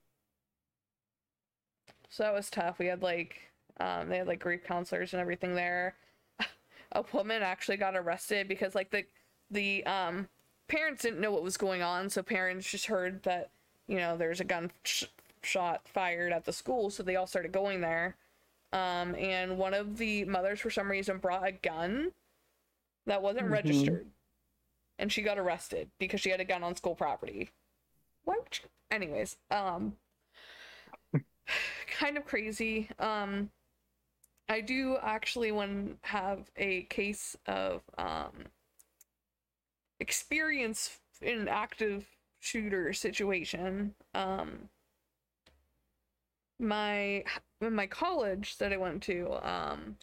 So 2.10 2.22
that 2.24 2.34
was 2.34 2.50
tough. 2.50 2.78
We 2.78 2.86
had 2.86 3.02
like 3.02 3.40
um 3.78 4.08
they 4.08 4.18
had 4.18 4.26
like 4.26 4.40
grief 4.40 4.62
counselors 4.64 5.12
and 5.14 5.20
everything 5.20 5.54
there. 5.54 5.94
a 6.92 7.04
woman 7.12 7.42
actually 7.42 7.76
got 7.78 7.96
arrested 7.96 8.48
because 8.48 8.74
like 8.74 8.90
the 8.90 9.04
the 9.50 9.84
um 9.86 10.28
parents 10.68 11.02
didn't 11.02 11.20
know 11.20 11.32
what 11.32 11.42
was 11.42 11.56
going 11.56 11.82
on, 11.82 12.10
so 12.10 12.22
parents 12.22 12.70
just 12.70 12.86
heard 12.86 13.22
that 13.22 13.50
you 13.88 13.96
know 13.96 14.16
there's 14.16 14.40
a 14.40 14.44
gun 14.44 14.70
sh- 14.84 15.04
shot 15.42 15.88
fired 15.88 16.32
at 16.32 16.44
the 16.44 16.52
school, 16.52 16.90
so 16.90 17.02
they 17.02 17.16
all 17.16 17.26
started 17.26 17.52
going 17.52 17.80
there. 17.80 18.16
Um, 18.72 19.16
and 19.16 19.58
one 19.58 19.74
of 19.74 19.96
the 19.96 20.24
mothers, 20.26 20.60
for 20.60 20.70
some 20.70 20.88
reason, 20.90 21.18
brought 21.18 21.44
a 21.44 21.50
gun 21.50 22.12
that 23.06 23.20
wasn't 23.22 23.48
Mhm. 23.48 23.52
registered, 23.52 24.06
and 24.98 25.10
she 25.12 25.22
got 25.22 25.38
arrested 25.38 25.90
because 25.98 26.20
she 26.20 26.30
had 26.30 26.40
a 26.40 26.44
gun 26.44 26.62
on 26.62 26.76
school 26.76 26.94
property. 26.94 27.50
Why 28.22 28.36
would 28.38 28.58
you? 28.62 28.68
Anyways, 28.92 29.38
um, 29.50 29.96
kind 31.98 32.16
of 32.16 32.24
crazy. 32.24 32.88
Um, 32.98 33.50
I 34.48 34.60
do 34.60 34.98
actually 35.00 35.52
want 35.52 36.02
to 36.02 36.08
have 36.08 36.50
a 36.56 36.82
case 36.84 37.36
of 37.46 37.82
um 37.98 38.46
experience 40.00 40.98
in 41.22 41.38
an 41.40 41.48
active 41.48 42.06
shooter 42.40 42.92
situation. 42.92 43.94
Um, 44.14 44.70
my 46.58 47.24
in 47.60 47.74
my 47.74 47.86
college 47.86 48.58
that 48.58 48.72
I 48.72 48.76
went 48.76 49.02
to, 49.04 49.46
um, 49.46 49.96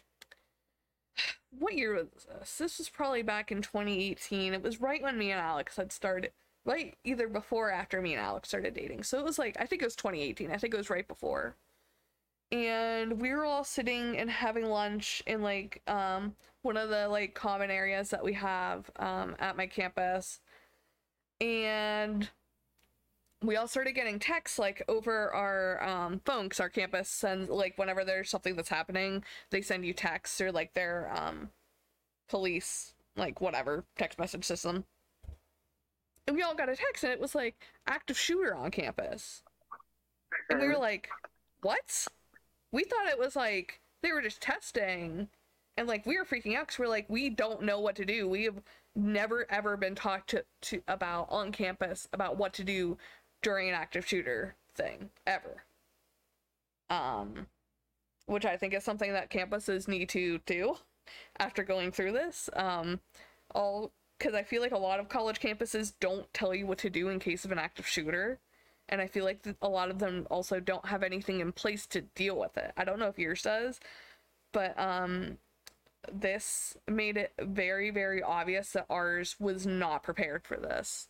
what 1.58 1.74
year 1.74 1.94
was 1.94 2.26
this? 2.26 2.58
This 2.58 2.78
was 2.78 2.88
probably 2.88 3.22
back 3.22 3.50
in 3.50 3.62
2018. 3.62 4.54
It 4.54 4.62
was 4.62 4.80
right 4.80 5.02
when 5.02 5.18
me 5.18 5.30
and 5.30 5.40
Alex 5.40 5.76
had 5.76 5.92
started, 5.92 6.32
right 6.68 6.96
either 7.02 7.26
before 7.28 7.70
or 7.70 7.72
after 7.72 8.00
me 8.00 8.12
and 8.12 8.20
Alex 8.20 8.48
started 8.48 8.74
dating. 8.74 9.02
So 9.02 9.18
it 9.18 9.24
was 9.24 9.38
like 9.38 9.56
I 9.58 9.66
think 9.66 9.82
it 9.82 9.86
was 9.86 9.96
2018. 9.96 10.50
I 10.52 10.58
think 10.58 10.74
it 10.74 10.76
was 10.76 10.90
right 10.90 11.08
before. 11.08 11.56
And 12.52 13.20
we 13.20 13.32
were 13.32 13.44
all 13.44 13.64
sitting 13.64 14.16
and 14.16 14.30
having 14.30 14.66
lunch 14.66 15.22
in 15.26 15.42
like 15.42 15.82
um 15.88 16.36
one 16.62 16.76
of 16.76 16.90
the 16.90 17.08
like 17.08 17.34
common 17.34 17.70
areas 17.70 18.10
that 18.10 18.24
we 18.24 18.34
have 18.34 18.90
um 18.96 19.34
at 19.38 19.56
my 19.56 19.66
campus. 19.66 20.40
And 21.40 22.28
we 23.42 23.56
all 23.56 23.68
started 23.68 23.92
getting 23.92 24.18
texts 24.18 24.58
like 24.58 24.82
over 24.88 25.32
our 25.32 25.82
um, 25.84 26.20
phone 26.24 26.44
because 26.46 26.60
our 26.60 26.68
campus 26.68 27.08
sends 27.08 27.48
like 27.48 27.78
whenever 27.78 28.04
there's 28.04 28.28
something 28.28 28.56
that's 28.56 28.68
happening 28.68 29.22
they 29.50 29.62
send 29.62 29.84
you 29.84 29.92
texts 29.92 30.40
or 30.40 30.50
like 30.50 30.74
their 30.74 31.08
um, 31.14 31.50
police 32.28 32.94
like 33.16 33.40
whatever 33.40 33.84
text 33.96 34.18
message 34.18 34.44
system 34.44 34.84
and 36.28 36.36
we 36.36 36.42
all 36.42 36.54
got 36.54 36.68
a 36.68 36.76
text 36.76 37.02
and 37.02 37.12
it 37.12 37.20
was 37.20 37.34
like 37.34 37.56
active 37.88 38.16
shooter 38.16 38.54
on 38.54 38.70
campus 38.70 39.42
and 40.50 40.60
we 40.60 40.68
were 40.68 40.78
like 40.78 41.08
what 41.62 42.06
we 42.70 42.84
thought 42.84 43.08
it 43.08 43.18
was 43.18 43.34
like 43.34 43.80
they 44.02 44.12
were 44.12 44.22
just 44.22 44.40
testing 44.40 45.26
and 45.76 45.88
like 45.88 46.06
we 46.06 46.16
were 46.16 46.24
freaking 46.24 46.54
out 46.54 46.68
because 46.68 46.78
we're 46.78 46.86
like 46.86 47.06
we 47.08 47.28
don't 47.28 47.62
know 47.62 47.80
what 47.80 47.96
to 47.96 48.04
do 48.04 48.28
we 48.28 48.44
have 48.44 48.62
never 48.94 49.46
ever 49.50 49.76
been 49.76 49.94
talked 49.94 50.30
to, 50.30 50.44
to 50.60 50.82
about 50.88 51.26
on 51.30 51.52
campus 51.52 52.08
about 52.12 52.36
what 52.36 52.52
to 52.52 52.64
do 52.64 52.96
during 53.42 53.68
an 53.68 53.74
active 53.74 54.06
shooter 54.06 54.54
thing 54.74 55.10
ever. 55.26 55.62
Um, 56.90 57.46
which 58.26 58.44
I 58.44 58.56
think 58.56 58.74
is 58.74 58.84
something 58.84 59.12
that 59.12 59.30
campuses 59.30 59.88
need 59.88 60.08
to 60.10 60.38
do 60.46 60.76
after 61.38 61.62
going 61.62 61.92
through 61.92 62.12
this. 62.12 62.50
Um, 62.54 63.00
all 63.54 63.92
because 64.18 64.34
I 64.34 64.42
feel 64.42 64.62
like 64.62 64.72
a 64.72 64.78
lot 64.78 65.00
of 65.00 65.08
college 65.08 65.40
campuses 65.40 65.92
don't 66.00 66.32
tell 66.34 66.54
you 66.54 66.66
what 66.66 66.78
to 66.78 66.90
do 66.90 67.08
in 67.08 67.18
case 67.20 67.44
of 67.44 67.52
an 67.52 67.58
active 67.58 67.86
shooter, 67.86 68.40
and 68.88 69.00
I 69.00 69.06
feel 69.06 69.24
like 69.24 69.46
a 69.62 69.68
lot 69.68 69.90
of 69.90 69.98
them 69.98 70.26
also 70.30 70.60
don't 70.60 70.86
have 70.86 71.02
anything 71.02 71.40
in 71.40 71.52
place 71.52 71.86
to 71.88 72.02
deal 72.02 72.38
with 72.38 72.56
it. 72.56 72.72
I 72.76 72.84
don't 72.84 72.98
know 72.98 73.08
if 73.08 73.18
yours 73.18 73.42
does, 73.42 73.80
but 74.52 74.78
um, 74.78 75.38
this 76.12 76.76
made 76.88 77.16
it 77.16 77.32
very 77.40 77.90
very 77.90 78.22
obvious 78.22 78.72
that 78.72 78.86
ours 78.90 79.36
was 79.38 79.66
not 79.66 80.02
prepared 80.02 80.46
for 80.46 80.56
this 80.56 81.08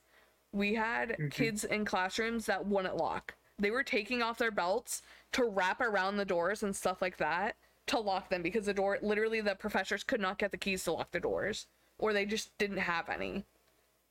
we 0.52 0.74
had 0.74 1.18
Mhm. 1.18 1.30
kids 1.30 1.64
in 1.64 1.84
classrooms 1.84 2.46
that 2.46 2.66
wouldn't 2.66 2.96
lock. 2.96 3.36
They 3.58 3.70
were 3.70 3.84
taking 3.84 4.22
off 4.22 4.38
their 4.38 4.50
belts 4.50 5.02
to 5.32 5.44
wrap 5.44 5.80
around 5.80 6.16
the 6.16 6.24
doors 6.24 6.62
and 6.62 6.74
stuff 6.76 7.02
like 7.02 7.18
that 7.18 7.56
to 7.86 7.98
lock 8.00 8.30
them 8.30 8.42
because 8.42 8.66
the 8.66 8.74
door 8.74 8.98
literally 9.02 9.40
the 9.40 9.54
professors 9.54 10.04
could 10.04 10.20
not 10.20 10.38
get 10.38 10.50
the 10.50 10.56
keys 10.58 10.84
to 10.84 10.92
lock 10.92 11.10
the 11.12 11.20
doors 11.20 11.66
or 11.98 12.12
they 12.12 12.24
just 12.24 12.56
didn't 12.58 12.78
have 12.78 13.08
any 13.08 13.44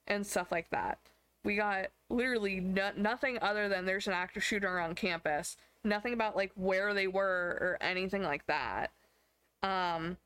and 0.07 0.25
stuff 0.25 0.51
like 0.51 0.69
that. 0.69 0.99
We 1.43 1.55
got 1.55 1.87
literally 2.09 2.59
no- 2.59 2.91
nothing 2.95 3.39
other 3.41 3.69
than 3.69 3.85
there's 3.85 4.07
an 4.07 4.13
active 4.13 4.43
shooter 4.43 4.79
on 4.79 4.95
campus. 4.95 5.57
Nothing 5.83 6.13
about 6.13 6.35
like 6.35 6.51
where 6.55 6.93
they 6.93 7.07
were 7.07 7.57
or 7.61 7.77
anything 7.81 8.23
like 8.23 8.45
that. 8.47 8.91
Um 9.63 10.17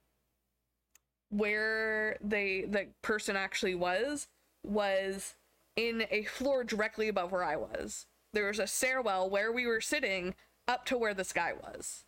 where 1.30 2.18
they 2.22 2.66
the 2.68 2.88
person 3.02 3.36
actually 3.36 3.76
was 3.76 4.28
was 4.64 5.36
in 5.76 6.06
a 6.12 6.24
floor 6.24 6.64
directly 6.64 7.08
above 7.08 7.32
where 7.32 7.44
I 7.44 7.56
was. 7.56 8.06
There 8.34 8.48
was 8.48 8.60
a 8.60 8.68
stairwell 8.68 9.30
where 9.30 9.52
we 9.52 9.66
were 9.66 9.82
sitting 9.82 10.36
up 10.68 10.86
to 10.86 10.98
where 10.98 11.14
this 11.14 11.34
guy 11.34 11.54
was. 11.54 12.06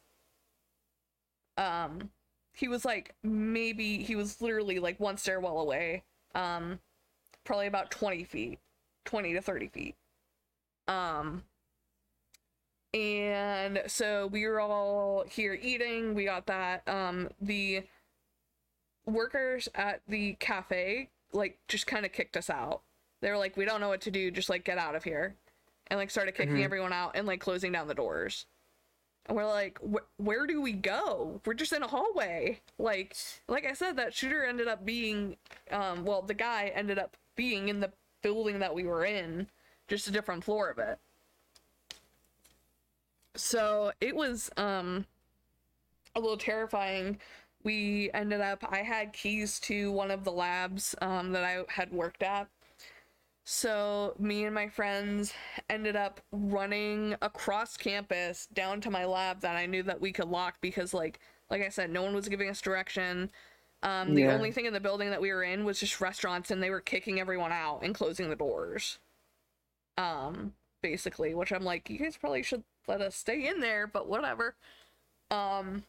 Um 1.57 2.09
he 2.53 2.67
was 2.67 2.85
like 2.85 3.15
maybe 3.23 4.03
he 4.03 4.15
was 4.15 4.41
literally 4.41 4.79
like 4.79 4.99
one 4.99 5.17
stairwell 5.17 5.59
away. 5.59 6.03
Um 6.35 6.79
probably 7.43 7.67
about 7.67 7.91
20 7.91 8.23
feet. 8.23 8.59
20 9.05 9.33
to 9.33 9.41
30 9.41 9.67
feet. 9.67 9.95
Um 10.87 11.43
and 12.93 13.81
so 13.87 14.27
we 14.27 14.45
were 14.45 14.59
all 14.59 15.23
here 15.27 15.57
eating. 15.59 16.13
We 16.13 16.25
got 16.25 16.45
that. 16.47 16.87
Um 16.87 17.29
the 17.41 17.83
workers 19.05 19.67
at 19.75 20.01
the 20.07 20.33
cafe 20.39 21.09
like 21.33 21.57
just 21.67 21.85
kind 21.87 22.05
of 22.05 22.13
kicked 22.13 22.37
us 22.37 22.49
out 22.49 22.81
they 23.21 23.29
were 23.29 23.37
like 23.37 23.57
we 23.57 23.65
don't 23.65 23.81
know 23.81 23.89
what 23.89 23.99
to 23.99 24.09
do 24.11 24.31
just 24.31 24.49
like 24.49 24.63
get 24.63 24.77
out 24.77 24.95
of 24.95 25.03
here 25.03 25.35
and 25.87 25.99
like 25.99 26.09
started 26.09 26.33
kicking 26.33 26.55
Mhm. 26.55 26.63
everyone 26.63 26.93
out 26.93 27.11
and 27.15 27.27
like 27.27 27.41
closing 27.41 27.73
down 27.73 27.89
the 27.89 27.93
doors 27.93 28.45
and 29.27 29.37
we're 29.37 29.45
like 29.45 29.79
"Wh- 29.79 30.19
where 30.19 30.45
do 30.45 30.61
we 30.61 30.73
go? 30.73 31.41
We're 31.45 31.53
just 31.53 31.73
in 31.73 31.83
a 31.83 31.87
hallway. 31.87 32.59
Like 32.77 33.15
like 33.47 33.65
i 33.65 33.73
said 33.73 33.97
that 33.97 34.13
shooter 34.13 34.43
ended 34.45 34.67
up 34.67 34.85
being 34.85 35.37
um 35.71 36.03
well 36.05 36.21
the 36.21 36.33
guy 36.33 36.71
ended 36.75 36.99
up 36.99 37.17
being 37.35 37.69
in 37.69 37.79
the 37.79 37.91
building 38.21 38.59
that 38.59 38.73
we 38.75 38.83
were 38.83 39.05
in 39.05 39.47
just 39.87 40.07
a 40.07 40.11
different 40.11 40.43
floor 40.43 40.69
of 40.69 40.77
it. 40.79 40.99
So 43.35 43.91
it 44.01 44.15
was 44.15 44.49
um 44.57 45.05
a 46.15 46.19
little 46.19 46.37
terrifying. 46.37 47.19
We 47.63 48.11
ended 48.13 48.41
up 48.41 48.63
i 48.69 48.79
had 48.79 49.13
keys 49.13 49.59
to 49.61 49.91
one 49.91 50.11
of 50.11 50.23
the 50.25 50.31
labs 50.31 50.95
um, 51.01 51.31
that 51.31 51.43
i 51.45 51.63
had 51.69 51.91
worked 51.93 52.21
at 52.21 52.49
so 53.45 54.15
me 54.19 54.45
and 54.45 54.55
my 54.55 54.67
friends 54.69 55.33
ended 55.69 55.95
up 55.95 56.21
running 56.31 57.15
across 57.21 57.75
campus 57.77 58.47
down 58.53 58.79
to 58.81 58.89
my 58.89 59.05
lab 59.05 59.41
that 59.41 59.55
i 59.55 59.65
knew 59.65 59.83
that 59.83 59.99
we 60.01 60.11
could 60.13 60.27
lock 60.29 60.55
because 60.61 60.93
like 60.93 61.19
like 61.49 61.61
i 61.61 61.69
said 61.69 61.89
no 61.89 62.03
one 62.03 62.15
was 62.15 62.29
giving 62.29 62.49
us 62.49 62.61
direction. 62.61 63.29
Um, 63.83 64.15
the 64.15 64.21
Yeah. 64.21 64.27
only 64.27 64.51
thing 64.53 64.65
in 64.65 64.71
the 64.73 64.79
building 64.79 65.09
that 65.09 65.19
we 65.21 65.31
were 65.33 65.43
in 65.43 65.65
was 65.65 65.79
just 65.79 65.99
restaurants 65.99 66.51
and 66.51 66.63
they 66.63 66.69
were 66.69 66.79
kicking 66.79 67.19
everyone 67.19 67.51
out 67.51 67.81
and 67.83 67.93
closing 67.93 68.29
the 68.29 68.35
doors. 68.37 68.99
Um 69.97 70.53
basically 70.81 71.33
which 71.33 71.53
i'm 71.53 71.63
like 71.63 71.89
you 71.89 71.97
guys 71.97 72.17
probably 72.17 72.43
should 72.43 72.63
let 72.89 72.99
us 72.99 73.15
stay 73.15 73.47
in 73.47 73.59
there 73.59 73.87
but 73.87 74.07
whatever. 74.07 74.55
Um 75.31 75.83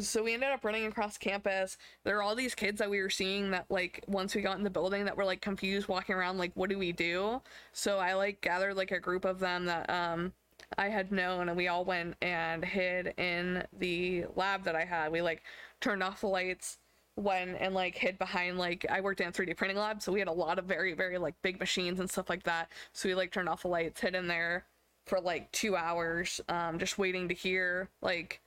so 0.00 0.22
we 0.22 0.34
ended 0.34 0.50
up 0.50 0.64
running 0.64 0.86
across 0.86 1.18
campus. 1.18 1.76
There 2.04 2.16
were 2.16 2.22
all 2.22 2.34
these 2.34 2.54
kids 2.54 2.78
that 2.78 2.88
we 2.88 3.00
were 3.00 3.10
seeing 3.10 3.50
that 3.50 3.66
like 3.68 4.02
once 4.06 4.34
we 4.34 4.40
got 4.40 4.56
in 4.56 4.64
the 4.64 4.70
building 4.70 5.04
that 5.04 5.16
were 5.16 5.24
like 5.24 5.40
confused 5.40 5.88
walking 5.88 6.14
around 6.14 6.38
like 6.38 6.52
what 6.54 6.70
do 6.70 6.78
we 6.78 6.92
do? 6.92 7.42
So 7.72 7.98
i 7.98 8.14
like 8.14 8.40
gathered 8.40 8.76
like 8.76 8.92
a 8.92 9.00
group 9.00 9.24
of 9.24 9.38
them 9.40 9.66
that 9.66 9.88
um 9.90 10.32
i 10.78 10.88
had 10.88 11.12
known 11.12 11.48
and 11.48 11.56
we 11.56 11.68
all 11.68 11.84
went 11.84 12.16
and 12.22 12.64
hid 12.64 13.14
in 13.18 13.64
the 13.78 14.24
lab 14.36 14.64
that 14.64 14.76
i 14.76 14.84
had. 14.84 15.12
We 15.12 15.22
like 15.22 15.42
turned 15.80 16.02
off 16.02 16.20
the 16.22 16.28
lights 16.28 16.78
went 17.16 17.56
and 17.60 17.74
like 17.74 17.96
hid 17.96 18.18
behind 18.18 18.58
like 18.58 18.84
I 18.90 19.00
worked 19.00 19.20
in 19.20 19.28
a 19.28 19.32
3D 19.32 19.56
printing 19.56 19.78
lab, 19.78 20.02
so 20.02 20.12
we 20.12 20.18
had 20.18 20.28
a 20.28 20.32
lot 20.32 20.58
of 20.58 20.64
very 20.64 20.94
very 20.94 21.18
like 21.18 21.34
big 21.42 21.60
machines 21.60 22.00
and 22.00 22.10
stuff 22.10 22.28
like 22.30 22.42
that. 22.44 22.70
So 22.92 23.08
we 23.08 23.14
like 23.14 23.32
turned 23.32 23.48
off 23.48 23.62
the 23.62 23.68
lights, 23.68 24.00
hid 24.00 24.14
in 24.14 24.26
there 24.26 24.64
for 25.06 25.20
like 25.20 25.50
two 25.52 25.76
hours, 25.76 26.40
um, 26.48 26.78
just 26.78 26.98
waiting 26.98 27.28
to 27.28 27.34
hear 27.34 27.88
like 28.02 28.40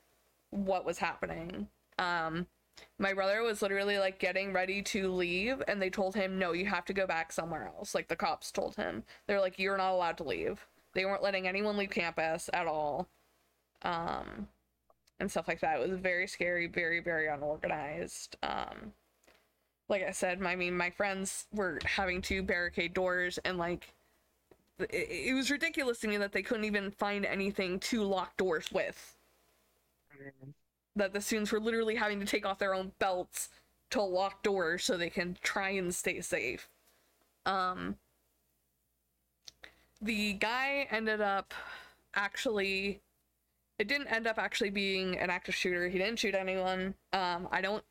what 0.65 0.86
was 0.86 0.98
happening. 1.00 1.67
Um, 2.00 2.48
my 3.00 3.13
brother 3.13 3.41
was 3.41 3.62
literally 3.62 3.98
like 3.98 4.20
getting 4.20 4.54
ready 4.54 4.82
to 4.84 5.12
leave, 5.12 5.63
and 5.67 5.82
they 5.82 5.89
told 5.89 6.15
him, 6.15 6.38
"No, 6.39 6.52
you 6.54 6.65
have 6.67 6.86
to 6.86 6.93
go 6.93 7.08
back 7.08 7.32
somewhere 7.32 7.67
else." 7.67 7.96
Like 7.96 8.08
the 8.08 8.15
cops 8.15 8.52
told 8.52 8.76
him, 8.76 9.04
they're 9.28 9.41
like, 9.41 9.60
"You're 9.60 9.78
not 9.78 9.93
allowed 9.93 10.17
to 10.17 10.24
leave." 10.24 10.67
They 10.93 11.06
weren't 11.06 11.24
letting 11.24 11.48
anyone 11.48 11.78
leave 11.78 11.91
campus 11.91 12.50
at 12.54 12.67
all, 12.67 13.08
um, 13.84 14.48
and 15.20 15.30
stuff 15.32 15.48
like 15.48 15.62
that. 15.62 15.80
It 15.80 15.89
was 15.89 16.00
very 16.00 16.28
scary, 16.28 16.67
very 16.67 17.00
very 17.00 17.28
unorganized. 17.28 18.38
Um, 18.43 18.93
like 19.89 20.04
I 20.04 20.12
said, 20.12 20.41
I 20.43 20.56
mean, 20.56 20.76
my 20.76 20.89
friends 20.89 21.48
were 21.54 21.80
having 21.86 22.22
to 22.24 22.43
barricade 22.43 22.93
doors 22.93 23.38
and 23.46 23.58
like 23.58 23.93
it, 24.80 25.08
it 25.30 25.34
was 25.34 25.50
ridiculous 25.52 26.00
to 26.00 26.08
me 26.08 26.17
that 26.17 26.34
they 26.34 26.41
couldn't 26.41 26.65
even 26.65 26.91
find 26.91 27.26
anything 27.26 27.80
to 27.80 28.04
lock 28.04 28.38
doors 28.38 28.72
with. 28.72 29.16
That 30.95 31.13
the 31.13 31.21
students 31.21 31.51
were 31.51 31.60
literally 31.60 31.95
having 31.95 32.19
to 32.19 32.25
take 32.25 32.45
off 32.45 32.60
their 32.60 32.73
own 32.73 32.91
belts 32.99 33.49
to 33.91 34.01
lock 34.01 34.43
doors 34.43 34.84
so 34.84 34.97
they 34.97 35.10
can 35.10 35.38
try 35.41 35.69
and 35.69 35.93
stay 35.93 36.21
safe. 36.21 36.67
Um, 37.45 37.97
the 40.01 40.34
guy 40.34 40.88
ended 40.91 41.21
up 41.21 41.53
actually 42.13 43.01
it 43.80 43.88
didn't 43.88 44.08
end 44.08 44.27
up 44.27 44.39
actually 44.39 44.71
being 44.71 45.17
an 45.17 45.30
active 45.30 45.56
shooter. 45.56 45.88
He 45.88 45.99
didn't 45.99 46.19
shoot 46.19 46.34
anyone. 46.34 46.95
Um, 47.13 47.47
I 47.51 47.62
don't, 47.62 47.84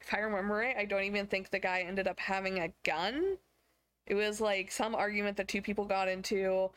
if 0.00 0.14
I 0.14 0.18
remember 0.18 0.54
right, 0.54 0.76
I 0.76 0.84
don't 0.84 1.02
even 1.02 1.26
think 1.26 1.50
the 1.50 1.58
guy 1.58 1.80
ended 1.80 2.06
up 2.06 2.20
having 2.20 2.60
a 2.60 2.72
gun. 2.84 3.38
It 4.06 4.14
was 4.14 4.40
like 4.40 4.70
some 4.70 4.94
argument 4.94 5.36
that 5.38 5.48
two 5.48 5.62
people 5.62 5.86
got 5.86 6.08
into. 6.08 6.70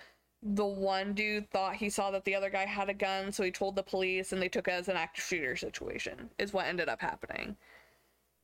The 0.54 0.66
one 0.66 1.14
dude 1.14 1.50
thought 1.50 1.76
he 1.76 1.90
saw 1.90 2.12
that 2.12 2.24
the 2.24 2.36
other 2.36 2.50
guy 2.50 2.66
had 2.66 2.90
a 2.90 2.94
gun, 2.94 3.32
so 3.32 3.44
he 3.44 3.52
told 3.52 3.76
the 3.76 3.84
police, 3.84 4.32
and 4.32 4.42
they 4.42 4.48
took 4.48 4.68
it 4.68 4.72
as 4.72 4.88
an 4.88 4.96
active 4.96 5.24
shooter 5.24 5.56
situation. 5.56 6.30
Is 6.40 6.54
what 6.54 6.68
ended 6.68 6.88
up 6.88 7.02
happening. 7.02 7.58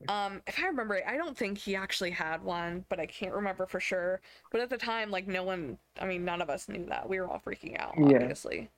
Um, 0.08 0.42
if 0.46 0.58
I 0.62 0.66
remember 0.66 1.00
I 1.06 1.16
don't 1.16 1.36
think 1.36 1.56
he 1.56 1.76
actually 1.76 2.10
had 2.10 2.42
one, 2.42 2.84
but 2.88 3.00
I 3.00 3.06
can't 3.06 3.32
remember 3.32 3.64
for 3.66 3.80
sure. 3.80 4.20
But 4.50 4.60
at 4.60 4.68
the 4.68 4.76
time, 4.76 5.10
like 5.10 5.26
no 5.26 5.44
one, 5.44 5.78
I 5.98 6.06
mean, 6.06 6.24
none 6.24 6.42
of 6.42 6.50
us 6.50 6.68
knew 6.68 6.84
that. 6.86 7.08
We 7.08 7.20
were 7.20 7.28
all 7.28 7.40
freaking 7.44 7.80
out, 7.80 7.94
obviously. 7.96 8.68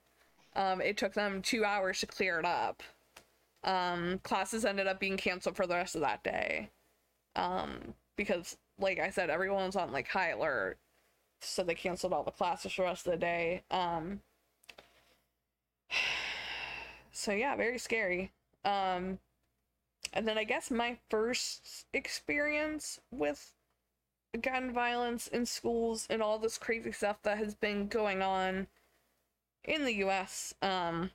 Yeah. 0.55 0.71
Um, 0.71 0.81
it 0.81 0.97
took 0.97 1.13
them 1.13 1.41
two 1.41 1.65
hours 1.65 1.99
to 1.99 2.07
clear 2.07 2.39
it 2.39 2.45
up. 2.45 2.81
Um, 3.63 4.19
classes 4.23 4.63
ended 4.63 4.87
up 4.87 4.99
being 4.99 5.17
canceled 5.17 5.55
for 5.55 5.67
the 5.67 5.75
rest 5.75 5.95
of 5.95 6.01
that 6.01 6.23
day. 6.23 6.69
Um, 7.35 7.93
because 8.15 8.57
like 8.79 8.99
I 8.99 9.09
said, 9.09 9.29
everyone 9.29 9.65
was 9.65 9.75
on 9.75 9.91
like 9.91 10.07
high 10.07 10.29
alert, 10.29 10.77
so 11.41 11.63
they 11.63 11.75
canceled 11.75 12.13
all 12.13 12.23
the 12.23 12.31
classes 12.31 12.73
for 12.73 12.83
the 12.83 12.87
rest 12.87 13.07
of 13.07 13.11
the 13.11 13.17
day. 13.17 13.63
Um, 13.71 14.21
so 17.11 17.31
yeah, 17.31 17.55
very 17.55 17.77
scary. 17.77 18.31
Um, 18.65 19.19
and 20.13 20.27
then 20.27 20.37
I 20.37 20.43
guess 20.43 20.71
my 20.71 20.97
first 21.09 21.85
experience 21.93 22.99
with 23.11 23.53
gun 24.41 24.71
violence 24.71 25.27
in 25.27 25.45
schools 25.45 26.07
and 26.09 26.21
all 26.21 26.39
this 26.39 26.57
crazy 26.57 26.91
stuff 26.91 27.17
that 27.23 27.37
has 27.37 27.55
been 27.55 27.87
going 27.87 28.21
on 28.21 28.67
in 29.63 29.85
the 29.85 29.95
U.S. 29.95 30.53
Um, 30.61 31.11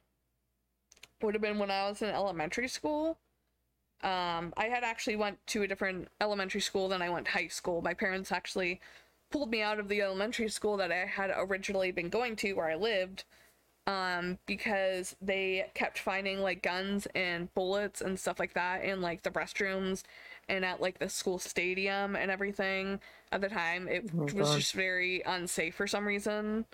would 1.23 1.35
have 1.35 1.43
been 1.43 1.59
when 1.59 1.71
I 1.71 1.89
was 1.89 2.03
in 2.03 2.09
elementary 2.09 2.69
school. 2.69 3.19
Um, 4.03 4.53
I 4.57 4.67
had 4.67 4.83
actually 4.83 5.17
went 5.17 5.39
to 5.49 5.63
a 5.63 5.69
different 5.69 6.09
elementary 6.21 6.61
school 6.61 6.89
than 6.89 7.03
I 7.03 7.09
went 7.09 7.27
to 7.27 7.33
high 7.33 7.47
school. 7.47 7.83
My 7.83 7.95
parents 7.95 8.33
actually 8.33 8.81
pulled 9.33 9.51
me 9.51 9.63
out 9.63 9.81
of 9.81 9.89
the 9.89 10.03
elementary 10.03 10.49
school 10.49 10.77
that 10.77 10.93
I 10.93 11.07
had 11.07 11.33
originally 11.35 11.91
been 11.91 12.09
going 12.09 12.37
to 12.37 12.53
where 12.53 12.71
I 12.71 12.77
lived 12.77 13.25
um, 13.87 14.39
because 14.47 15.17
they 15.21 15.67
kept 15.75 15.99
finding 15.99 16.41
like 16.41 16.63
guns 16.63 17.09
and 17.15 17.53
bullets 17.55 18.01
and 18.01 18.19
stuff 18.19 18.39
like 18.39 18.55
that 18.55 18.85
in 18.85 19.01
like 19.01 19.23
the 19.23 19.31
restrooms 19.31 20.03
and 20.49 20.65
at 20.65 20.81
like 20.81 20.99
the 20.99 21.09
school 21.09 21.39
stadium 21.39 22.15
and 22.15 22.31
everything 22.31 23.01
at 23.33 23.41
the 23.41 23.49
time. 23.49 23.89
It 23.89 24.11
oh, 24.17 24.23
was 24.23 24.33
God. 24.35 24.59
just 24.59 24.75
very 24.75 25.23
unsafe 25.27 25.75
for 25.75 25.87
some 25.87 26.07
reason. 26.07 26.67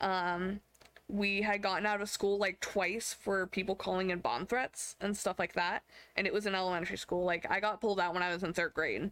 Um, 0.00 0.60
we 1.08 1.42
had 1.42 1.62
gotten 1.62 1.86
out 1.86 2.00
of 2.00 2.08
school 2.10 2.38
like 2.38 2.60
twice 2.60 3.14
for 3.18 3.46
people 3.46 3.74
calling 3.74 4.10
in 4.10 4.18
bomb 4.18 4.46
threats 4.46 4.94
and 5.00 5.16
stuff 5.16 5.38
like 5.38 5.54
that 5.54 5.82
and 6.16 6.26
it 6.26 6.34
was 6.34 6.44
in 6.44 6.54
elementary 6.54 6.98
school 6.98 7.24
like 7.24 7.46
i 7.50 7.60
got 7.60 7.80
pulled 7.80 7.98
out 7.98 8.12
when 8.12 8.22
i 8.22 8.30
was 8.30 8.42
in 8.42 8.52
third 8.52 8.74
grade 8.74 9.10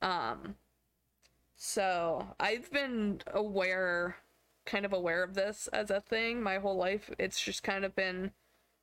um 0.00 0.54
so 1.58 2.34
i've 2.40 2.70
been 2.70 3.20
aware 3.34 4.16
kind 4.64 4.86
of 4.86 4.92
aware 4.92 5.22
of 5.22 5.34
this 5.34 5.68
as 5.72 5.90
a 5.90 6.00
thing 6.00 6.42
my 6.42 6.58
whole 6.58 6.76
life 6.76 7.10
it's 7.18 7.40
just 7.40 7.62
kind 7.62 7.84
of 7.84 7.94
been 7.94 8.30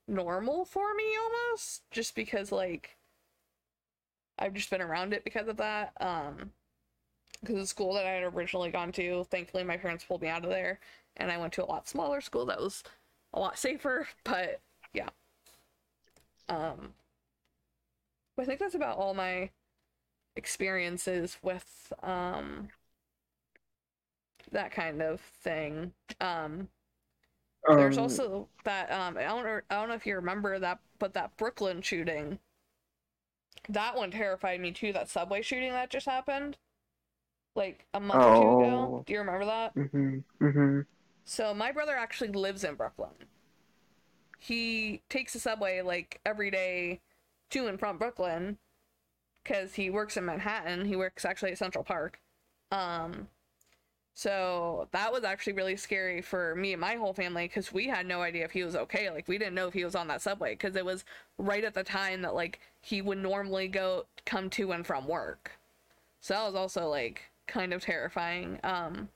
normal 0.07 0.65
for 0.65 0.93
me 0.93 1.05
almost 1.23 1.83
just 1.89 2.13
because 2.15 2.51
like 2.51 2.97
i've 4.37 4.53
just 4.53 4.69
been 4.69 4.81
around 4.81 5.13
it 5.13 5.23
because 5.23 5.47
of 5.47 5.57
that 5.57 5.93
um 5.99 6.51
because 7.41 7.55
the 7.55 7.65
school 7.65 7.93
that 7.93 8.05
i 8.05 8.11
had 8.11 8.23
originally 8.35 8.69
gone 8.69 8.91
to 8.91 9.25
thankfully 9.31 9.63
my 9.63 9.77
parents 9.77 10.03
pulled 10.03 10.21
me 10.21 10.27
out 10.27 10.43
of 10.43 10.49
there 10.49 10.79
and 11.17 11.31
I 11.31 11.37
went 11.37 11.53
to 11.53 11.63
a 11.63 11.65
lot 11.65 11.87
smaller 11.87 12.21
school 12.21 12.45
that 12.47 12.59
was 12.59 12.83
a 13.33 13.39
lot 13.39 13.57
safer, 13.57 14.07
but 14.23 14.61
yeah. 14.93 15.09
Um 16.49 16.93
I 18.37 18.43
think 18.43 18.59
that's 18.59 18.75
about 18.75 18.97
all 18.97 19.13
my 19.13 19.49
experiences 20.35 21.37
with 21.41 21.93
um 22.03 22.69
that 24.51 24.71
kind 24.71 25.01
of 25.01 25.21
thing. 25.21 25.91
Um, 26.21 26.69
um 27.67 27.77
there's 27.77 27.97
also 27.97 28.47
that 28.63 28.91
um 28.91 29.17
I 29.17 29.23
don't 29.23 29.43
know, 29.43 29.61
I 29.69 29.75
don't 29.75 29.89
know 29.89 29.95
if 29.95 30.05
you 30.05 30.15
remember 30.15 30.59
that 30.59 30.79
but 30.99 31.13
that 31.13 31.35
Brooklyn 31.37 31.81
shooting 31.81 32.39
that 33.69 33.95
one 33.95 34.11
terrified 34.11 34.59
me 34.59 34.71
too 34.71 34.93
that 34.93 35.09
subway 35.09 35.41
shooting 35.41 35.71
that 35.71 35.89
just 35.89 36.05
happened 36.05 36.57
like 37.55 37.85
a 37.93 37.99
month 37.99 38.23
oh. 38.23 38.27
or 38.27 38.35
two 38.35 38.67
ago. 38.67 38.77
Oh. 38.99 39.03
Do 39.05 39.13
you 39.13 39.19
remember 39.19 39.45
that? 39.45 39.75
Mhm. 39.75 40.23
Mhm. 40.41 40.85
So 41.23 41.53
my 41.53 41.71
brother 41.71 41.95
actually 41.95 42.29
lives 42.29 42.63
in 42.63 42.75
Brooklyn. 42.75 43.13
He 44.39 45.01
takes 45.09 45.33
the 45.33 45.39
subway 45.39 45.81
like 45.81 46.19
every 46.25 46.51
day 46.51 47.01
to 47.51 47.67
and 47.67 47.79
from 47.79 47.97
Brooklyn 47.97 48.57
because 49.45 49.75
he 49.75 49.89
works 49.89 50.17
in 50.17 50.25
Manhattan. 50.25 50.85
He 50.85 50.95
works 50.95 51.23
actually 51.23 51.51
at 51.51 51.57
Central 51.57 51.83
Park. 51.83 52.19
Um, 52.71 53.27
so 54.13 54.87
that 54.91 55.13
was 55.13 55.23
actually 55.23 55.53
really 55.53 55.77
scary 55.77 56.21
for 56.21 56.55
me 56.55 56.73
and 56.73 56.81
my 56.81 56.95
whole 56.95 57.13
family 57.13 57.47
because 57.47 57.71
we 57.71 57.87
had 57.87 58.05
no 58.05 58.21
idea 58.21 58.43
if 58.43 58.51
he 58.51 58.63
was 58.63 58.75
okay. 58.75 59.09
Like 59.09 59.27
we 59.27 59.37
didn't 59.37 59.55
know 59.55 59.67
if 59.67 59.73
he 59.73 59.85
was 59.85 59.95
on 59.95 60.07
that 60.07 60.21
subway 60.21 60.53
because 60.53 60.75
it 60.75 60.85
was 60.85 61.05
right 61.37 61.63
at 61.63 61.73
the 61.73 61.83
time 61.83 62.21
that 62.23 62.33
like 62.33 62.59
he 62.81 63.01
would 63.01 63.19
normally 63.19 63.67
go 63.67 64.05
come 64.25 64.49
to 64.51 64.71
and 64.71 64.85
from 64.85 65.07
work. 65.07 65.51
So 66.21 66.33
that 66.33 66.45
was 66.45 66.55
also 66.55 66.89
like 66.89 67.23
kind 67.47 67.73
of 67.73 67.81
terrifying. 67.81 68.59
Um, 68.63 69.09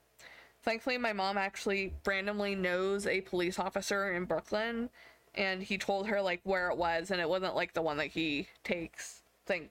Thankfully, 0.62 0.98
my 0.98 1.12
mom 1.12 1.38
actually 1.38 1.94
randomly 2.04 2.54
knows 2.54 3.06
a 3.06 3.22
police 3.22 3.58
officer 3.58 4.12
in 4.12 4.24
Brooklyn, 4.24 4.90
and 5.34 5.62
he 5.62 5.78
told 5.78 6.06
her 6.08 6.20
like 6.20 6.40
where 6.44 6.68
it 6.70 6.76
was, 6.76 7.10
and 7.10 7.20
it 7.20 7.28
wasn't 7.28 7.54
like 7.54 7.72
the 7.72 7.82
one 7.82 7.96
that 7.96 8.08
he 8.08 8.46
takes. 8.62 9.22
Thank 9.46 9.70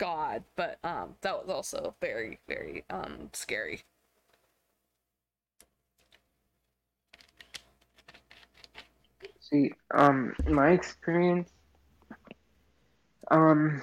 God. 0.00 0.42
But 0.56 0.78
um, 0.82 1.14
that 1.20 1.38
was 1.38 1.48
also 1.54 1.94
very, 2.00 2.40
very 2.48 2.84
um 2.90 3.28
scary. 3.32 3.82
See, 9.40 9.72
um, 9.94 10.34
my 10.48 10.70
experience, 10.70 11.50
um, 13.30 13.82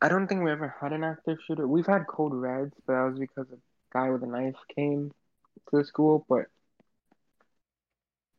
I 0.00 0.08
don't 0.08 0.26
think 0.26 0.42
we 0.42 0.50
ever 0.50 0.74
had 0.80 0.92
an 0.92 1.04
active 1.04 1.38
shooter. 1.46 1.68
We've 1.68 1.86
had 1.86 2.06
code 2.06 2.32
reds, 2.32 2.72
but 2.86 2.94
that 2.94 3.10
was 3.10 3.18
because 3.18 3.46
a 3.52 3.58
guy 3.92 4.10
with 4.10 4.22
a 4.22 4.26
knife 4.26 4.54
came 4.74 5.12
to 5.70 5.78
the 5.78 5.84
school, 5.84 6.24
but 6.28 6.46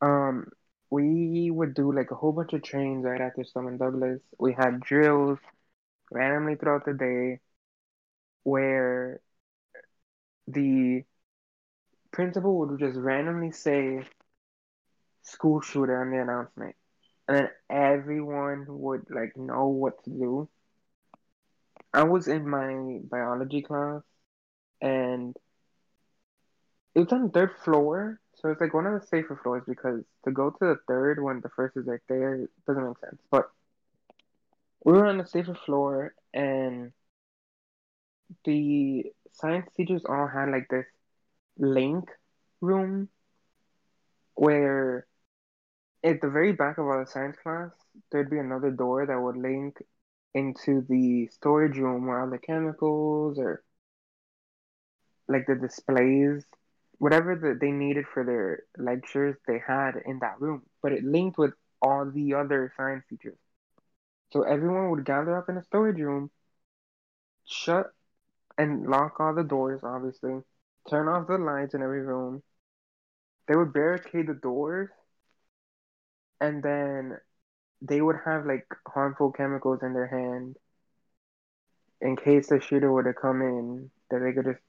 um, 0.02 0.48
we 0.90 1.52
would 1.52 1.76
do 1.76 1.92
like 1.92 2.10
a 2.12 2.16
whole 2.16 2.32
bunch 2.32 2.54
of 2.54 2.64
trains 2.64 3.06
right 3.06 3.22
after 3.22 3.44
Stoneman 3.44 3.78
Douglas. 3.78 4.20
We 4.40 4.54
had 4.54 4.82
drills 4.82 5.38
randomly 6.12 6.56
throughout 6.56 6.86
the 6.86 6.94
day 6.94 7.40
where 8.44 9.22
the 10.48 11.04
principal 12.12 12.58
would 12.60 12.80
just 12.80 12.98
randomly 12.98 13.52
say 13.52 14.02
school 15.24 15.62
shooter 15.62 16.02
on 16.02 16.12
the 16.12 16.22
announcement. 16.22 16.76
And 17.28 17.38
then 17.38 17.50
everyone 17.70 18.66
would 18.68 19.06
like 19.10 19.36
know 19.36 19.68
what 19.68 20.04
to 20.04 20.10
do. 20.10 20.50
I 21.94 22.04
was 22.04 22.28
in 22.28 22.48
my 22.48 23.00
biology 23.10 23.62
class 23.62 24.02
and 24.82 25.36
it 26.94 27.00
was 27.00 27.12
on 27.12 27.24
the 27.24 27.30
third 27.30 27.52
floor, 27.64 28.20
so 28.36 28.50
it's 28.50 28.62
like 28.62 28.74
one 28.74 28.86
of 28.86 29.00
the 29.00 29.08
safer 29.08 29.40
floors 29.42 29.64
because 29.68 30.02
to 30.24 30.32
go 30.32 30.50
to 30.50 30.58
the 30.60 30.78
third 30.88 31.22
when 31.22 31.42
the 31.42 31.50
first 31.50 31.76
is 31.76 31.86
right 31.88 32.00
there 32.08 32.48
doesn't 32.68 32.88
make 32.88 33.00
sense. 33.00 33.22
But 33.32 33.50
we 34.86 34.94
were 34.94 35.08
on 35.08 35.18
the 35.18 35.26
safer 35.26 35.58
floor, 35.66 36.14
and 36.34 36.94
the 38.46 39.04
science 39.34 39.68
teachers 39.76 40.04
all 40.08 40.28
had 40.28 40.50
like 40.50 40.68
this 40.70 40.86
link 41.58 42.06
room 42.62 43.10
where 44.36 45.08
at 46.04 46.22
the 46.22 46.30
very 46.30 46.52
back 46.54 46.78
of 46.78 46.86
our 46.86 47.06
science 47.08 47.38
class 47.42 47.72
there'd 48.12 48.30
be 48.30 48.38
another 48.38 48.70
door 48.70 49.06
that 49.06 49.20
would 49.20 49.38
link 49.38 49.78
into 50.34 50.86
the 50.88 51.28
storage 51.28 51.78
room 51.78 52.06
where 52.06 52.22
all 52.22 52.30
the 52.30 52.38
chemicals 52.38 53.40
or 53.40 53.64
like 55.28 55.48
the 55.48 55.56
displays 55.56 56.44
whatever 56.98 57.36
that 57.36 57.60
they 57.60 57.72
needed 57.72 58.06
for 58.14 58.24
their 58.24 58.64
lectures 58.78 59.36
they 59.48 59.62
had 59.66 59.92
in 60.06 60.20
that 60.20 60.40
room. 60.40 60.62
But 60.82 60.94
it 60.94 61.04
linked 61.04 61.38
with 61.38 61.54
all 61.82 62.10
the 62.10 62.36
other 62.36 62.72
science 62.78 63.04
teachers 63.10 63.38
so 64.32 64.44
everyone 64.44 64.90
would 64.90 65.06
gather 65.06 65.38
up 65.38 65.50
in 65.50 65.58
a 65.58 65.64
storage 65.64 66.00
room 66.00 66.30
shut 67.46 67.88
and 68.58 68.88
lock 68.88 69.20
all 69.20 69.34
the 69.34 69.44
doors 69.44 69.82
obviously 69.84 70.40
turn 70.90 71.08
off 71.08 71.28
the 71.28 71.38
lights 71.38 71.74
in 71.74 71.82
every 71.82 72.02
room 72.02 72.42
they 73.48 73.56
would 73.56 73.74
barricade 73.74 74.28
the 74.28 74.34
doors 74.34 74.90
and 76.42 76.64
then 76.64 77.18
they 77.82 78.02
would 78.02 78.18
have 78.26 78.46
like 78.46 78.66
harmful 78.88 79.32
chemicals 79.32 79.80
in 79.84 79.94
their 79.94 80.08
hand 80.08 80.56
in 82.02 82.16
case 82.16 82.48
the 82.48 82.60
shooter 82.60 82.92
were 82.92 83.04
to 83.04 83.14
come 83.14 83.42
in 83.42 83.90
that 84.10 84.20
they 84.20 84.34
could 84.34 84.46
just 84.46 84.64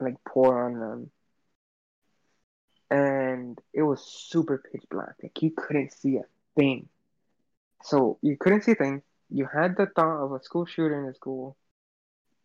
like 0.00 0.16
pour 0.24 0.64
on 0.64 0.80
them 0.80 1.10
and 2.90 3.58
it 3.72 3.82
was 3.82 4.04
super 4.04 4.62
pitch 4.70 4.84
black. 4.90 5.14
Like 5.22 5.42
you 5.42 5.50
couldn't 5.50 5.92
see 5.92 6.16
a 6.16 6.22
thing. 6.56 6.88
So 7.84 8.18
you 8.22 8.36
couldn't 8.38 8.62
see 8.64 8.72
a 8.72 8.76
thing. 8.76 9.02
You 9.30 9.46
had 9.52 9.76
the 9.76 9.86
thought 9.86 10.24
of 10.24 10.32
a 10.32 10.42
school 10.42 10.66
shooter 10.66 10.98
in 10.98 11.06
the 11.06 11.14
school, 11.14 11.56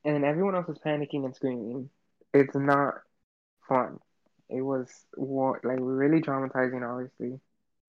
and 0.06 0.16
then 0.16 0.24
everyone 0.26 0.56
else 0.56 0.68
was 0.68 0.80
panicking 0.80 1.26
and 1.26 1.36
screaming. 1.36 1.90
It's 2.34 2.56
not 2.56 2.96
fun. 3.68 4.00
It 4.50 4.62
was 4.62 4.90
like 5.18 5.78
really 5.82 6.22
traumatizing, 6.22 6.88
obviously. 6.90 7.40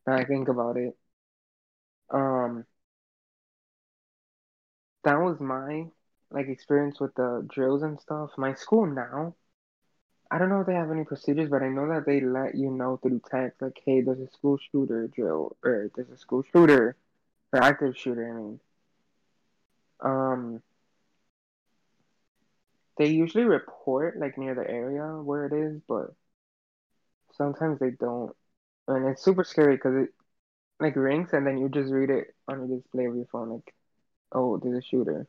When 0.05 0.19
I 0.19 0.25
think 0.25 0.49
about 0.49 0.77
it. 0.77 0.97
Um, 2.11 2.67
that 5.05 5.17
was 5.21 5.41
my 5.41 5.87
like 6.31 6.49
experience 6.49 7.01
with 7.01 7.15
the 7.17 7.47
drills 7.53 7.83
and 7.83 8.01
stuff. 8.01 8.31
My 8.39 8.55
school 8.55 8.87
now 8.87 9.35
I 10.31 10.39
don't 10.39 10.49
know 10.49 10.61
if 10.61 10.67
they 10.67 10.75
have 10.75 10.91
any 10.91 11.05
procedures, 11.05 11.51
but 11.51 11.63
I 11.63 11.69
know 11.69 11.89
that 11.89 12.07
they 12.07 12.21
let 12.21 12.55
you 12.57 12.71
know 12.71 12.97
through 12.99 13.21
text, 13.31 13.63
like, 13.63 13.81
hey, 13.85 14.01
there's 14.03 14.21
a 14.21 14.29
school 14.33 14.59
shooter 14.59 15.09
drill, 15.09 15.57
or 15.65 15.91
there's 15.95 16.11
a 16.11 16.17
school 16.19 16.43
shooter, 16.53 16.97
or 17.53 17.63
active 17.63 17.97
shooter, 17.97 18.29
I 18.29 18.37
mean. 18.37 18.61
Um, 20.03 20.63
they 22.97 23.07
usually 23.07 23.45
report, 23.45 24.19
like, 24.19 24.39
near 24.39 24.55
the 24.55 24.69
area 24.69 25.03
where 25.23 25.47
it 25.47 25.53
is, 25.53 25.81
but 25.89 26.15
sometimes 27.37 27.79
they 27.79 27.91
don't. 27.91 28.35
And 28.89 29.07
it's 29.09 29.23
super 29.23 29.45
scary 29.45 29.77
because 29.77 30.05
it, 30.05 30.15
like, 30.81 30.97
rings, 30.97 31.33
and 31.33 31.47
then 31.47 31.59
you 31.59 31.69
just 31.69 31.93
read 31.93 32.11
it 32.11 32.35
on 32.49 32.61
the 32.61 32.77
display 32.77 33.07
of 33.07 33.17
your 33.17 33.27
phone, 33.27 33.51
like, 33.51 33.75
oh, 34.33 34.59
there's 34.59 34.79
a 34.79 34.87
shooter. 34.87 35.27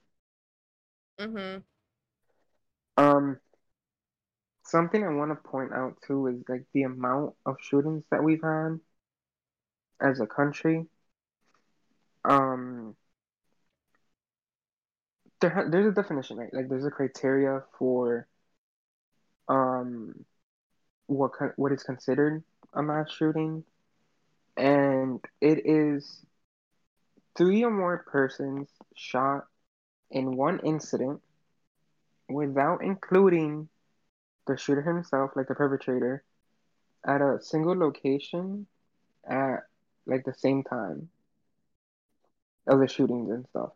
Mm-hmm. 1.20 1.60
Um, 2.98 3.40
Something 4.72 5.04
I 5.04 5.10
want 5.10 5.32
to 5.32 5.50
point 5.50 5.74
out 5.74 5.98
too 6.08 6.28
is 6.28 6.44
like 6.48 6.64
the 6.74 6.84
amount 6.84 7.36
of 7.46 7.58
shootings 7.60 8.06
that 8.10 8.24
we've 8.24 8.42
had 8.42 8.80
as 10.00 10.22
a 10.22 10.26
country. 10.26 10.88
Um, 12.24 12.96
there 15.42 15.68
there's 15.70 15.88
a 15.88 15.92
definition, 15.92 16.38
right? 16.38 16.54
Like 16.54 16.70
there's 16.70 16.86
a 16.86 16.92
criteria 16.92 17.64
for 17.78 18.28
um 19.48 20.26
what 21.08 21.32
what 21.58 21.72
is 21.72 21.84
considered 21.84 22.44
a 22.74 22.82
mass 22.82 23.12
shooting, 23.12 23.64
and 24.56 25.20
it 25.42 25.66
is 25.66 26.26
three 27.36 27.64
or 27.64 27.72
more 27.72 28.06
persons 28.08 28.70
shot 28.96 29.48
in 30.12 30.36
one 30.36 30.60
incident 30.60 31.22
without 32.30 32.84
including 32.84 33.68
the 34.48 34.58
shooter 34.58 34.82
himself, 34.82 35.32
like 35.36 35.48
the 35.48 35.56
perpetrator, 35.56 36.24
at 37.06 37.22
a 37.22 37.40
single 37.42 37.78
location 37.78 38.68
at 39.28 39.64
like 40.06 40.24
the 40.26 40.34
same 40.34 40.64
time 40.64 41.10
of 42.68 42.80
the 42.80 42.88
shootings 42.88 43.30
and 43.30 43.46
stuff. 43.48 43.72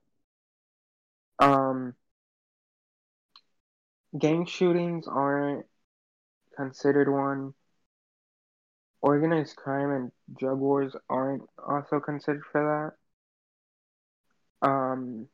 Um, 1.40 1.96
gang 4.18 4.46
shootings 4.46 5.08
aren't 5.08 5.66
considered 6.56 7.12
one. 7.12 7.54
Organized 9.02 9.56
crime 9.56 9.92
and 9.92 10.12
drug 10.40 10.58
wars 10.58 10.96
aren't 11.10 11.44
also 11.64 12.00
considered 12.00 12.44
for 12.52 12.96
that. 14.62 14.68
Um, 14.68 15.28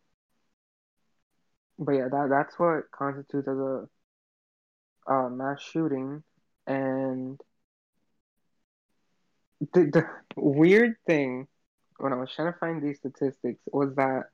but 1.80 1.94
yeah, 1.94 2.08
that 2.12 2.28
that's 2.30 2.60
what 2.60 2.92
constitutes 2.92 3.48
as 3.48 3.58
a 3.58 3.88
uh, 5.08 5.30
mass 5.30 5.62
shooting, 5.62 6.24
and 6.68 7.40
the, 9.74 9.86
the 9.86 10.06
weird 10.36 10.96
thing 11.06 11.48
when 12.02 12.14
I 12.14 12.18
was 12.18 12.34
trying 12.34 12.52
to 12.52 12.60
find 12.60 12.82
these 12.82 12.98
statistics 13.00 13.62
was 13.72 13.96
that 13.96 14.30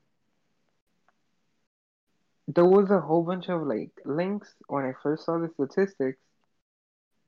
there 2.47 2.65
was 2.65 2.89
a 2.91 3.01
whole 3.01 3.23
bunch 3.23 3.49
of 3.49 3.61
like 3.67 3.91
links 4.05 4.55
when 4.67 4.85
I 4.85 4.93
first 5.03 5.25
saw 5.25 5.37
the 5.39 5.49
statistics, 5.49 6.19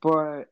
but 0.02 0.46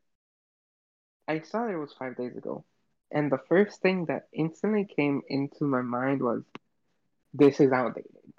I 1.28 1.40
saw 1.42 1.68
it 1.68 1.76
was 1.78 1.94
five 1.94 2.18
days 2.18 2.36
ago. 2.38 2.66
And 3.12 3.32
the 3.32 3.38
first 3.38 3.82
thing 3.82 4.06
that 4.06 4.28
instantly 4.34 4.86
came 4.86 5.22
into 5.28 5.64
my 5.66 5.82
mind 5.82 6.22
was 6.22 6.44
this 7.34 7.60
is 7.60 7.72
outdated. 7.72 8.34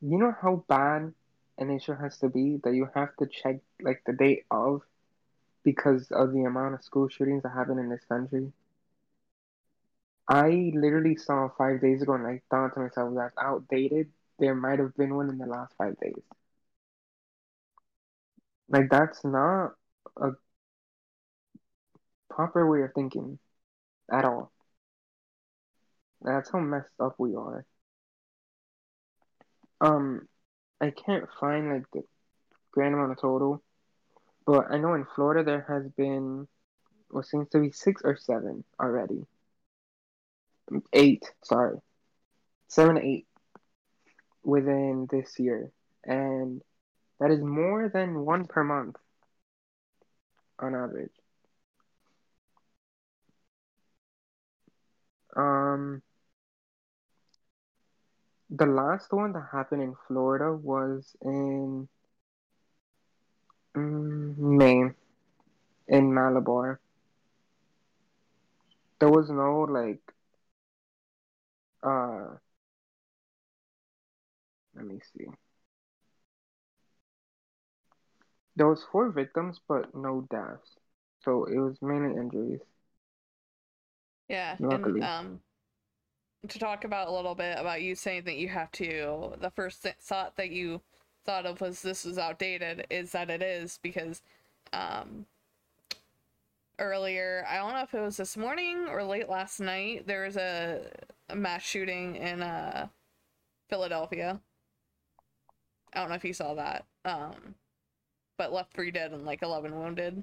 You 0.00 0.18
know 0.18 0.32
how 0.32 0.64
bad 0.68 1.14
an 1.58 1.70
issue 1.70 1.94
has 1.94 2.18
to 2.18 2.28
be 2.28 2.58
that 2.64 2.74
you 2.74 2.88
have 2.94 3.16
to 3.16 3.26
check 3.26 3.60
like 3.80 4.02
the 4.04 4.12
date 4.12 4.44
of 4.50 4.82
because 5.64 6.10
of 6.12 6.32
the 6.32 6.44
amount 6.44 6.74
of 6.74 6.84
school 6.84 7.08
shootings 7.08 7.42
that 7.44 7.50
happen 7.50 7.78
in 7.78 7.88
this 7.90 8.04
country. 8.04 8.52
I 10.30 10.72
literally 10.74 11.16
saw 11.16 11.50
five 11.58 11.82
days 11.82 12.02
ago 12.02 12.14
and 12.14 12.26
I 12.26 12.40
thought 12.50 12.74
to 12.74 12.80
myself 12.80 13.14
that's 13.16 13.36
outdated. 13.36 14.10
There 14.38 14.54
might 14.54 14.78
have 14.78 14.96
been 14.96 15.14
one 15.14 15.28
in 15.28 15.36
the 15.38 15.46
last 15.46 15.74
five 15.76 15.98
days. 16.00 16.22
Like 18.68 18.88
that's 18.90 19.24
not 19.24 19.74
a 20.16 20.30
proper 22.30 22.66
way 22.70 22.82
of 22.82 22.94
thinking 22.94 23.38
at 24.12 24.24
all. 24.24 24.52
That's 26.22 26.50
how 26.50 26.60
messed 26.60 26.98
up 26.98 27.16
we 27.18 27.34
are. 27.34 27.66
Um, 29.80 30.28
I 30.80 30.90
can't 30.90 31.28
find 31.40 31.70
like 31.72 31.90
the 31.92 32.04
grand 32.72 32.94
amount 32.94 33.12
of 33.12 33.20
total, 33.20 33.62
but 34.46 34.70
I 34.70 34.78
know 34.78 34.94
in 34.94 35.06
Florida 35.14 35.44
there 35.44 35.66
has 35.68 35.90
been 35.92 36.48
what 37.10 37.26
seems 37.26 37.48
to 37.50 37.60
be 37.60 37.70
six 37.72 38.02
or 38.04 38.16
seven 38.16 38.64
already. 38.80 39.26
Eight, 40.92 41.24
sorry, 41.42 41.78
seven, 42.68 42.98
eight 42.98 43.26
within 44.42 45.06
this 45.10 45.38
year, 45.38 45.70
and 46.04 46.62
that 47.18 47.30
is 47.30 47.40
more 47.42 47.88
than 47.88 48.24
one 48.24 48.46
per 48.46 48.64
month 48.64 48.96
on 50.58 50.74
average. 50.74 51.12
Um, 55.36 56.02
the 58.50 58.66
last 58.66 59.12
one 59.12 59.32
that 59.32 59.48
happened 59.52 59.82
in 59.82 59.94
Florida 60.06 60.52
was 60.52 61.16
in 61.22 61.88
mm, 63.76 64.36
May 64.38 64.90
in 65.88 66.14
Malabar. 66.14 66.80
There 68.98 69.08
was 69.08 69.30
no 69.30 69.60
like 69.60 70.00
uh 71.82 72.36
let 74.74 74.86
me 74.86 75.00
see. 75.14 75.26
There 78.56 78.68
was 78.68 78.84
four 78.92 79.10
victims 79.10 79.60
but 79.66 79.94
no 79.94 80.26
deaths. 80.30 80.76
So 81.24 81.44
it 81.44 81.58
was 81.58 81.80
mainly 81.82 82.16
injuries. 82.18 82.60
Yeah, 84.28 84.56
Luckily. 84.60 85.00
and 85.00 85.10
um, 85.10 85.40
to 86.48 86.58
talk 86.58 86.84
about 86.84 87.08
a 87.08 87.12
little 87.12 87.34
bit 87.34 87.58
about 87.58 87.82
you 87.82 87.94
saying 87.94 88.24
that 88.24 88.36
you 88.36 88.48
have 88.48 88.70
to, 88.72 89.34
the 89.40 89.50
first 89.50 89.86
thought 90.00 90.36
that 90.36 90.50
you 90.50 90.80
thought 91.26 91.46
of 91.46 91.60
was 91.60 91.82
this 91.82 92.06
is 92.06 92.18
outdated 92.18 92.86
is 92.90 93.12
that 93.12 93.28
it 93.28 93.42
is 93.42 93.78
because 93.82 94.22
um, 94.72 95.26
earlier, 96.80 97.44
I 97.48 97.56
don't 97.56 97.72
know 97.74 97.82
if 97.82 97.94
it 97.94 98.00
was 98.00 98.16
this 98.16 98.36
morning 98.36 98.86
or 98.88 99.04
late 99.04 99.28
last 99.28 99.60
night, 99.60 100.06
there 100.06 100.24
was 100.24 100.36
a, 100.36 100.90
a 101.28 101.36
mass 101.36 101.62
shooting 101.62 102.16
in 102.16 102.42
uh, 102.42 102.88
Philadelphia. 103.68 104.40
I 105.92 106.00
don't 106.00 106.08
know 106.08 106.14
if 106.16 106.24
you 106.24 106.32
saw 106.32 106.54
that. 106.54 106.84
Um, 107.04 107.54
but 108.38 108.52
left 108.52 108.72
three 108.72 108.90
dead 108.90 109.12
and 109.12 109.24
like 109.24 109.42
eleven 109.42 109.78
wounded. 109.78 110.22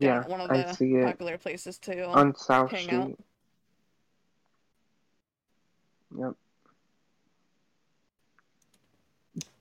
Yeah, 0.00 0.26
one 0.26 0.40
of 0.40 0.50
I 0.50 0.58
the 0.62 0.72
see 0.72 0.94
it 0.94 1.04
popular 1.04 1.36
places 1.36 1.78
to 1.80 2.06
on 2.06 2.34
South 2.36 2.70
hang 2.70 2.84
Street. 2.84 2.96
out. 2.96 3.18
Yep. 6.18 6.32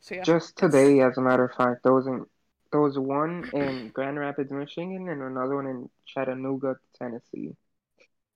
So 0.01 0.15
yeah, 0.15 0.23
Just 0.23 0.51
it's- 0.57 0.71
today, 0.71 0.99
as 1.01 1.17
a 1.17 1.21
matter 1.21 1.45
of 1.45 1.53
fact, 1.53 1.83
there 1.83 1.93
was 1.93 2.07
in 2.07 2.25
there 2.71 2.81
was 2.81 2.97
one 2.99 3.49
in 3.53 3.89
Grand 3.89 4.19
Rapids, 4.19 4.51
Michigan, 4.51 5.07
and 5.09 5.21
another 5.21 5.55
one 5.55 5.67
in 5.67 5.89
Chattanooga, 6.05 6.79
Tennessee. 6.97 7.55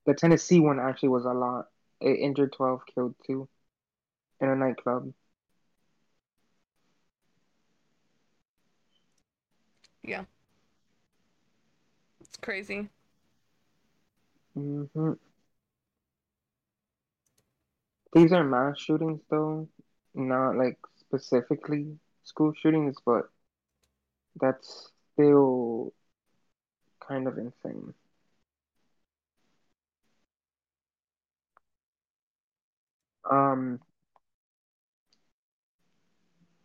The 0.06 0.14
Tennessee 0.14 0.60
one 0.60 0.80
actually 0.80 1.10
was 1.10 1.26
a 1.26 1.34
lot. 1.34 1.70
It 2.00 2.20
injured 2.20 2.54
twelve, 2.54 2.86
killed 2.86 3.16
two, 3.26 3.50
in 4.40 4.50
a 4.50 4.56
nightclub. 4.56 5.14
yeah, 10.04 10.24
it's 12.22 12.38
crazy. 12.38 12.90
hmm 14.56 15.14
These 18.14 18.32
are 18.34 18.44
mass 18.44 18.80
shootings, 18.80 19.22
though, 19.30 19.68
not 20.14 20.56
like 20.56 20.80
specifically 20.96 22.00
school 22.24 22.54
shootings, 22.54 22.96
but 23.06 23.30
that's 24.40 24.92
still 25.14 25.94
kind 27.08 27.28
of 27.28 27.38
insane. 27.38 27.94
Um, 33.30 33.80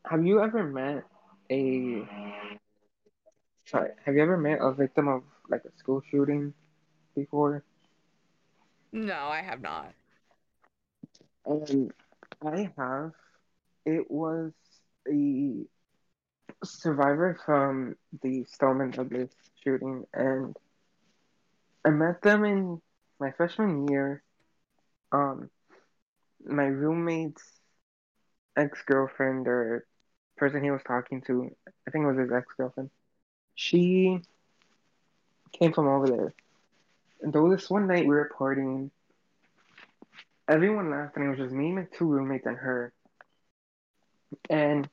have 0.04 0.24
you 0.24 0.42
ever 0.42 0.64
met 0.64 1.04
a, 1.50 2.02
sorry, 3.66 3.90
have 4.04 4.14
you 4.14 4.22
ever 4.22 4.36
met 4.36 4.58
a 4.60 4.72
victim 4.72 5.08
of 5.08 5.22
like 5.48 5.62
a 5.64 5.78
school 5.78 6.02
shooting 6.10 6.54
before? 7.14 7.64
No, 8.92 9.28
I 9.28 9.42
have 9.42 9.60
not. 9.60 9.94
Um, 11.46 11.90
I 12.44 12.72
have. 12.76 13.12
It 13.84 14.10
was 14.10 14.52
a 15.10 15.64
survivor 16.64 17.38
from 17.44 17.96
the 18.22 18.44
Stoneman 18.44 18.90
Douglas 18.90 19.30
shooting, 19.62 20.04
and 20.12 20.56
I 21.84 21.90
met 21.90 22.22
them 22.22 22.44
in 22.44 22.80
my 23.20 23.30
freshman 23.32 23.88
year. 23.88 24.22
Um, 25.12 25.50
my 26.44 26.66
roommate's 26.66 27.42
ex-girlfriend 28.56 29.48
or 29.48 29.86
person 30.36 30.62
he 30.62 30.70
was 30.70 30.82
talking 30.86 31.22
to, 31.22 31.50
I 31.86 31.90
think 31.90 32.04
it 32.04 32.08
was 32.08 32.18
his 32.18 32.32
ex-girlfriend. 32.32 32.90
She 33.54 34.20
came 35.52 35.72
from 35.72 35.88
over 35.88 36.06
there. 36.06 36.34
And 37.20 37.32
though 37.32 37.50
this 37.50 37.68
one 37.68 37.86
night 37.88 38.06
we 38.06 38.14
were 38.14 38.30
partying, 38.38 38.90
everyone 40.48 40.90
left, 40.90 41.16
and 41.16 41.24
it 41.24 41.28
was 41.30 41.38
just 41.38 41.52
me, 41.52 41.72
my 41.72 41.86
two 41.96 42.06
roommates, 42.06 42.46
and 42.46 42.56
her. 42.56 42.92
And 44.48 44.88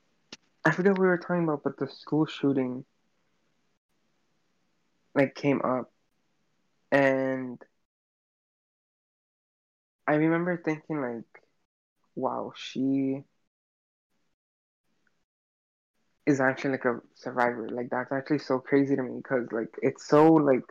I 0.66 0.72
forget 0.72 0.92
what 0.94 1.00
we 1.00 1.08
were 1.08 1.18
talking 1.18 1.46
about, 1.46 1.64
but 1.64 1.78
the 1.78 1.88
school 1.88 2.26
shooting 2.26 2.86
like 5.16 5.36
came 5.36 5.62
up, 5.64 5.92
and 6.92 7.62
I 10.08 10.16
remember 10.16 10.58
thinking 10.58 11.02
like, 11.02 11.44
wow, 12.16 12.54
she 12.56 13.24
is 16.26 16.40
actually 16.40 16.72
like 16.72 16.86
a 16.86 17.00
survivor. 17.16 17.70
Like 17.70 17.90
that's 17.90 18.12
actually 18.12 18.40
so 18.40 18.60
crazy 18.60 18.96
to 18.96 19.04
me 19.04 19.18
because 19.18 19.48
like 19.52 19.74
it's 19.82 20.08
so 20.08 20.34
like 20.34 20.64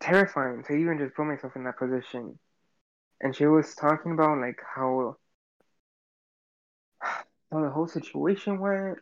terrifying 0.00 0.62
to 0.64 0.72
even 0.74 0.98
just 0.98 1.14
put 1.14 1.26
myself 1.26 1.56
in 1.56 1.64
that 1.64 1.78
position. 1.78 2.38
And 3.20 3.34
she 3.34 3.46
was 3.46 3.74
talking 3.74 4.12
about 4.12 4.38
like 4.40 4.60
how 4.76 5.16
how 7.54 7.62
the 7.62 7.70
whole 7.70 7.88
situation 7.88 8.58
went, 8.58 8.98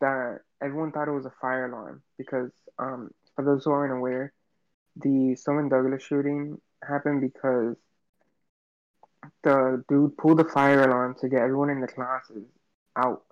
that 0.00 0.40
everyone 0.62 0.92
thought 0.92 1.08
it 1.08 1.12
was 1.12 1.26
a 1.26 1.32
fire 1.40 1.66
alarm 1.66 2.02
because 2.18 2.50
um 2.78 3.10
for 3.34 3.44
those 3.44 3.64
who 3.64 3.70
aren't 3.70 3.92
aware, 3.92 4.32
the 4.96 5.34
Stoneman 5.36 5.68
Douglas 5.68 6.02
shooting 6.02 6.60
happened 6.86 7.20
because 7.20 7.76
the 9.42 9.84
dude 9.88 10.16
pulled 10.16 10.38
the 10.38 10.44
fire 10.44 10.84
alarm 10.84 11.16
to 11.20 11.28
get 11.28 11.40
everyone 11.40 11.70
in 11.70 11.80
the 11.80 11.86
classes 11.86 12.44
out. 12.96 13.22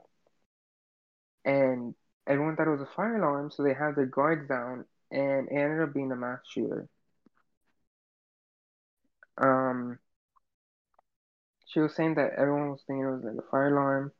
And 1.44 1.94
everyone 2.26 2.56
thought 2.56 2.68
it 2.68 2.70
was 2.70 2.80
a 2.80 2.96
fire 2.96 3.16
alarm, 3.16 3.50
so 3.50 3.62
they 3.62 3.74
had 3.74 3.96
their 3.96 4.06
guards 4.06 4.48
down, 4.48 4.84
and 5.10 5.48
it 5.48 5.54
ended 5.54 5.80
up 5.82 5.94
being 5.94 6.12
a 6.12 6.16
mass 6.16 6.40
shooter. 6.48 6.88
Um, 9.38 9.98
she 11.66 11.80
was 11.80 11.94
saying 11.94 12.14
that 12.14 12.32
everyone 12.38 12.70
was 12.70 12.82
thinking 12.86 13.04
it 13.04 13.10
was 13.10 13.24
like 13.24 13.44
a 13.44 13.50
fire 13.50 13.72
alarm, 13.72 14.12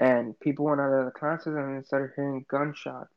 and 0.00 0.38
people 0.40 0.64
went 0.66 0.80
out 0.80 0.92
of 0.92 1.04
the 1.06 1.12
classes 1.12 1.54
and 1.54 1.76
then 1.76 1.84
started 1.84 2.12
hearing 2.16 2.44
gunshots. 2.48 3.14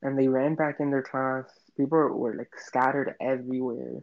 And 0.00 0.18
they 0.18 0.26
ran 0.28 0.54
back 0.54 0.80
in 0.80 0.90
their 0.90 1.02
class. 1.02 1.44
People 1.76 1.98
were 1.98 2.34
like 2.34 2.58
scattered 2.58 3.14
everywhere. 3.20 4.02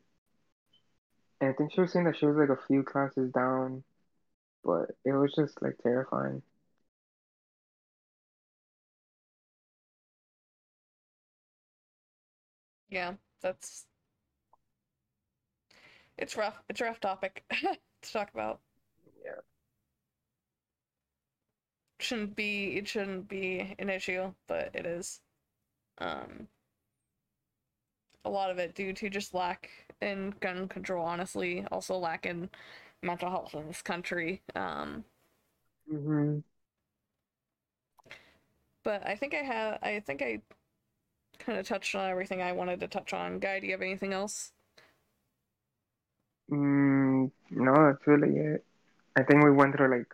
And 1.40 1.52
I 1.52 1.54
think 1.54 1.72
she 1.72 1.82
was 1.82 1.92
saying 1.92 2.06
that 2.06 2.18
she 2.18 2.26
was 2.26 2.38
like 2.38 2.50
a 2.50 2.62
few 2.66 2.82
classes 2.82 3.32
down, 3.32 3.84
but 4.64 4.92
it 5.06 5.14
was 5.14 5.34
just 5.36 5.62
like 5.62 5.78
terrifying. 5.80 6.44
Yeah, 12.90 13.16
that's 13.42 13.86
it's 16.18 16.36
rough. 16.38 16.62
It's 16.70 16.82
a 16.82 16.86
rough 16.86 17.00
topic 17.00 17.44
to 18.02 18.12
talk 18.12 18.32
about. 18.34 18.62
Yeah. 19.24 19.42
Shouldn't 22.04 22.36
be 22.36 22.78
it 22.78 22.88
shouldn't 22.88 23.28
be 23.28 23.76
an 23.80 23.90
issue, 23.90 24.34
but 24.48 24.72
it 24.76 24.86
is. 24.86 25.22
Um 26.00 26.48
a 28.26 28.30
lot 28.30 28.50
of 28.52 28.60
it 28.60 28.76
due 28.76 28.94
to 28.94 29.10
just 29.10 29.34
lack 29.34 29.70
in 30.02 30.34
gun 30.40 30.68
control, 30.68 31.06
honestly. 31.06 31.66
Also 31.72 31.98
lack 31.98 32.26
in 32.26 32.50
mental 33.02 33.30
health 33.30 33.54
in 33.54 33.68
this 33.68 33.82
country. 33.82 34.42
Um 34.56 35.06
hmm 35.88 36.40
but 38.84 39.06
I 39.06 39.16
think 39.16 39.34
I 39.34 39.38
have 39.44 39.80
I 39.82 40.00
think 40.00 40.22
I 40.22 40.42
kind 41.40 41.60
of 41.60 41.68
touched 41.68 41.94
on 41.96 42.10
everything 42.10 42.42
I 42.42 42.54
wanted 42.54 42.80
to 42.80 42.88
touch 42.88 43.14
on. 43.14 43.38
Guy, 43.40 43.60
do 43.60 43.68
you 43.68 43.74
have 43.74 43.82
anything 43.84 44.14
else? 44.14 44.52
Mm, 46.50 47.32
no, 47.52 47.74
that's 47.88 48.08
really 48.08 48.38
it. 48.38 48.66
I 49.18 49.24
think 49.24 49.44
we 49.44 49.52
went 49.52 49.76
through 49.76 49.98
like 49.98 50.14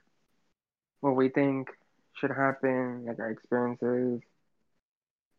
what 1.02 1.16
we 1.16 1.30
think 1.30 1.70
should 2.20 2.32
happen, 2.32 3.06
like 3.06 3.20
our 3.20 3.32
experiences, 3.32 4.22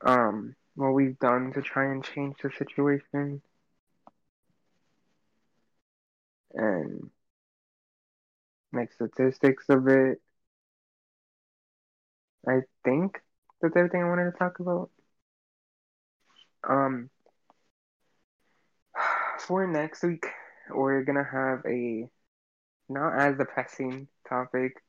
um, 0.04 0.54
what 0.74 0.90
we've 0.92 1.18
done 1.18 1.52
to 1.54 1.62
try 1.62 1.86
and 1.90 2.04
change 2.04 2.36
the 2.42 2.50
situation, 2.50 3.42
and 6.54 7.10
like 8.72 8.92
statistics 8.92 9.64
of 9.68 9.86
it. 9.88 10.20
I 12.46 12.60
think 12.84 13.22
that's 13.60 13.76
everything 13.76 14.02
I 14.02 14.08
wanted 14.08 14.30
to 14.32 14.38
talk 14.38 14.60
about. 14.60 14.90
Um, 16.68 17.10
for 19.38 19.66
next 19.66 20.02
week, 20.02 20.26
we're 20.70 21.02
gonna 21.05 21.24
have 21.30 21.62
a 21.66 22.09
not 22.88 23.18
as 23.18 23.38
depressing 23.38 24.09
topic 24.28 24.82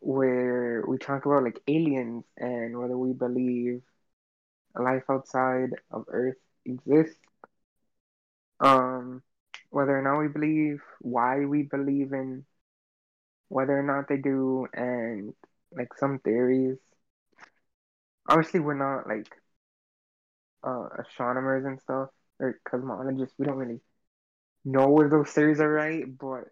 where 0.00 0.82
we 0.86 0.98
talk 0.98 1.26
about 1.26 1.44
like 1.44 1.60
aliens 1.68 2.24
and 2.36 2.78
whether 2.78 2.96
we 2.96 3.12
believe 3.12 3.82
life 4.74 5.04
outside 5.10 5.70
of 5.90 6.04
Earth 6.08 6.36
exists. 6.64 7.18
Um, 8.60 9.22
whether 9.70 9.98
or 9.98 10.02
not 10.02 10.18
we 10.20 10.28
believe, 10.28 10.82
why 11.00 11.44
we 11.44 11.62
believe 11.62 12.12
in 12.12 12.44
whether 13.48 13.78
or 13.78 13.82
not 13.82 14.08
they 14.08 14.16
do, 14.16 14.66
and 14.72 15.34
like 15.72 15.94
some 15.96 16.18
theories. 16.20 16.78
Obviously, 18.28 18.60
we're 18.60 18.74
not 18.74 19.08
like 19.08 19.28
uh, 20.64 20.88
astronomers 20.98 21.64
and 21.64 21.80
stuff 21.80 22.10
or 22.38 22.60
cosmologists. 22.68 23.32
We 23.38 23.46
don't 23.46 23.56
really 23.56 23.80
know 24.64 25.00
if 25.00 25.10
those 25.10 25.30
theories 25.30 25.60
are 25.60 25.72
right, 25.72 26.04
but 26.18 26.44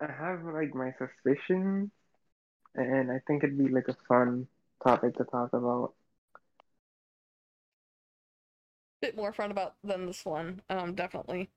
I 0.00 0.12
have 0.12 0.44
like 0.44 0.74
my 0.74 0.92
suspicions, 0.98 1.90
and 2.74 3.10
I 3.10 3.20
think 3.26 3.44
it'd 3.44 3.58
be 3.58 3.68
like 3.68 3.88
a 3.88 3.96
fun 4.08 4.46
topic 4.84 5.16
to 5.16 5.24
talk 5.24 5.52
about. 5.52 5.94
bit 9.00 9.16
more 9.16 9.32
fun 9.32 9.50
about 9.50 9.74
than 9.84 10.06
this 10.06 10.24
one, 10.24 10.60
um, 10.70 10.94
definitely. 10.94 11.48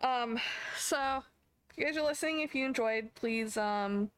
Um, 0.00 0.38
so 0.76 1.22
if 1.70 1.78
you 1.78 1.84
guys 1.84 1.96
are 1.96 2.02
listening, 2.02 2.40
if 2.40 2.54
you 2.54 2.66
enjoyed, 2.66 3.14
please 3.14 3.56
um 3.56 4.10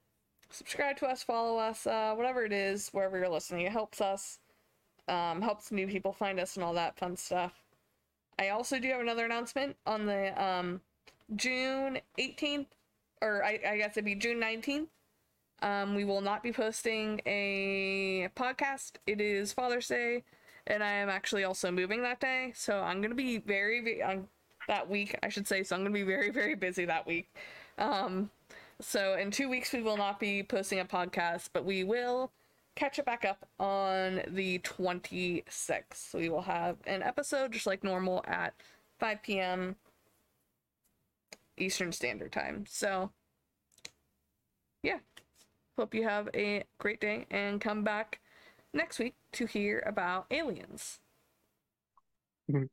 subscribe 0.50 0.96
to 0.98 1.06
us, 1.06 1.22
follow 1.22 1.58
us, 1.58 1.86
uh, 1.86 2.14
whatever 2.14 2.44
it 2.44 2.52
is, 2.52 2.88
wherever 2.92 3.18
you're 3.18 3.28
listening. 3.28 3.66
It 3.66 3.72
helps 3.72 4.00
us, 4.00 4.38
um, 5.08 5.42
helps 5.42 5.70
new 5.70 5.86
people 5.86 6.12
find 6.12 6.40
us 6.40 6.56
and 6.56 6.64
all 6.64 6.72
that 6.74 6.98
fun 6.98 7.16
stuff. 7.16 7.52
I 8.38 8.48
also 8.50 8.78
do 8.78 8.88
have 8.88 9.00
another 9.00 9.24
announcement 9.26 9.76
on 9.86 10.06
the 10.06 10.42
um 10.42 10.80
June 11.36 12.00
18th, 12.18 12.68
or 13.20 13.44
I, 13.44 13.60
I 13.66 13.76
guess 13.78 13.92
it'd 13.92 14.04
be 14.04 14.14
June 14.14 14.40
19th. 14.40 14.88
Um, 15.60 15.94
we 15.94 16.04
will 16.04 16.20
not 16.20 16.42
be 16.42 16.52
posting 16.52 17.20
a 17.26 18.28
podcast. 18.36 18.92
It 19.06 19.20
is 19.20 19.52
Father's 19.52 19.88
Day, 19.88 20.22
and 20.66 20.84
I 20.84 20.92
am 20.92 21.08
actually 21.08 21.44
also 21.44 21.70
moving 21.70 22.02
that 22.02 22.20
day, 22.20 22.52
so 22.54 22.80
I'm 22.80 23.02
gonna 23.02 23.14
be 23.14 23.38
very, 23.38 23.80
very 23.80 24.02
um, 24.02 24.28
that 24.68 24.88
week, 24.88 25.16
I 25.22 25.28
should 25.28 25.48
say. 25.48 25.64
So 25.64 25.74
I'm 25.74 25.82
gonna 25.82 25.94
be 25.94 26.04
very, 26.04 26.30
very 26.30 26.54
busy 26.54 26.84
that 26.84 27.06
week. 27.06 27.28
Um, 27.76 28.30
so 28.80 29.14
in 29.14 29.30
two 29.30 29.48
weeks 29.48 29.72
we 29.72 29.82
will 29.82 29.96
not 29.96 30.20
be 30.20 30.42
posting 30.42 30.78
a 30.78 30.84
podcast, 30.84 31.48
but 31.52 31.64
we 31.64 31.82
will 31.82 32.30
catch 32.76 33.00
it 33.00 33.04
back 33.04 33.24
up 33.24 33.44
on 33.58 34.22
the 34.28 34.60
26th. 34.60 35.94
So 35.94 36.18
we 36.18 36.28
will 36.28 36.42
have 36.42 36.76
an 36.86 37.02
episode 37.02 37.50
just 37.50 37.66
like 37.66 37.82
normal 37.82 38.24
at 38.28 38.54
5 39.00 39.22
p.m. 39.22 39.74
Eastern 41.60 41.92
Standard 41.92 42.32
Time. 42.32 42.64
So 42.68 43.12
yeah. 44.82 44.98
Hope 45.78 45.94
you 45.94 46.04
have 46.04 46.28
a 46.34 46.64
great 46.78 47.00
day 47.00 47.26
and 47.30 47.60
come 47.60 47.84
back 47.84 48.20
next 48.74 48.98
week 48.98 49.14
to 49.32 49.46
hear 49.46 49.82
about 49.86 50.26
aliens. 50.30 51.00
Mhm. 52.48 52.68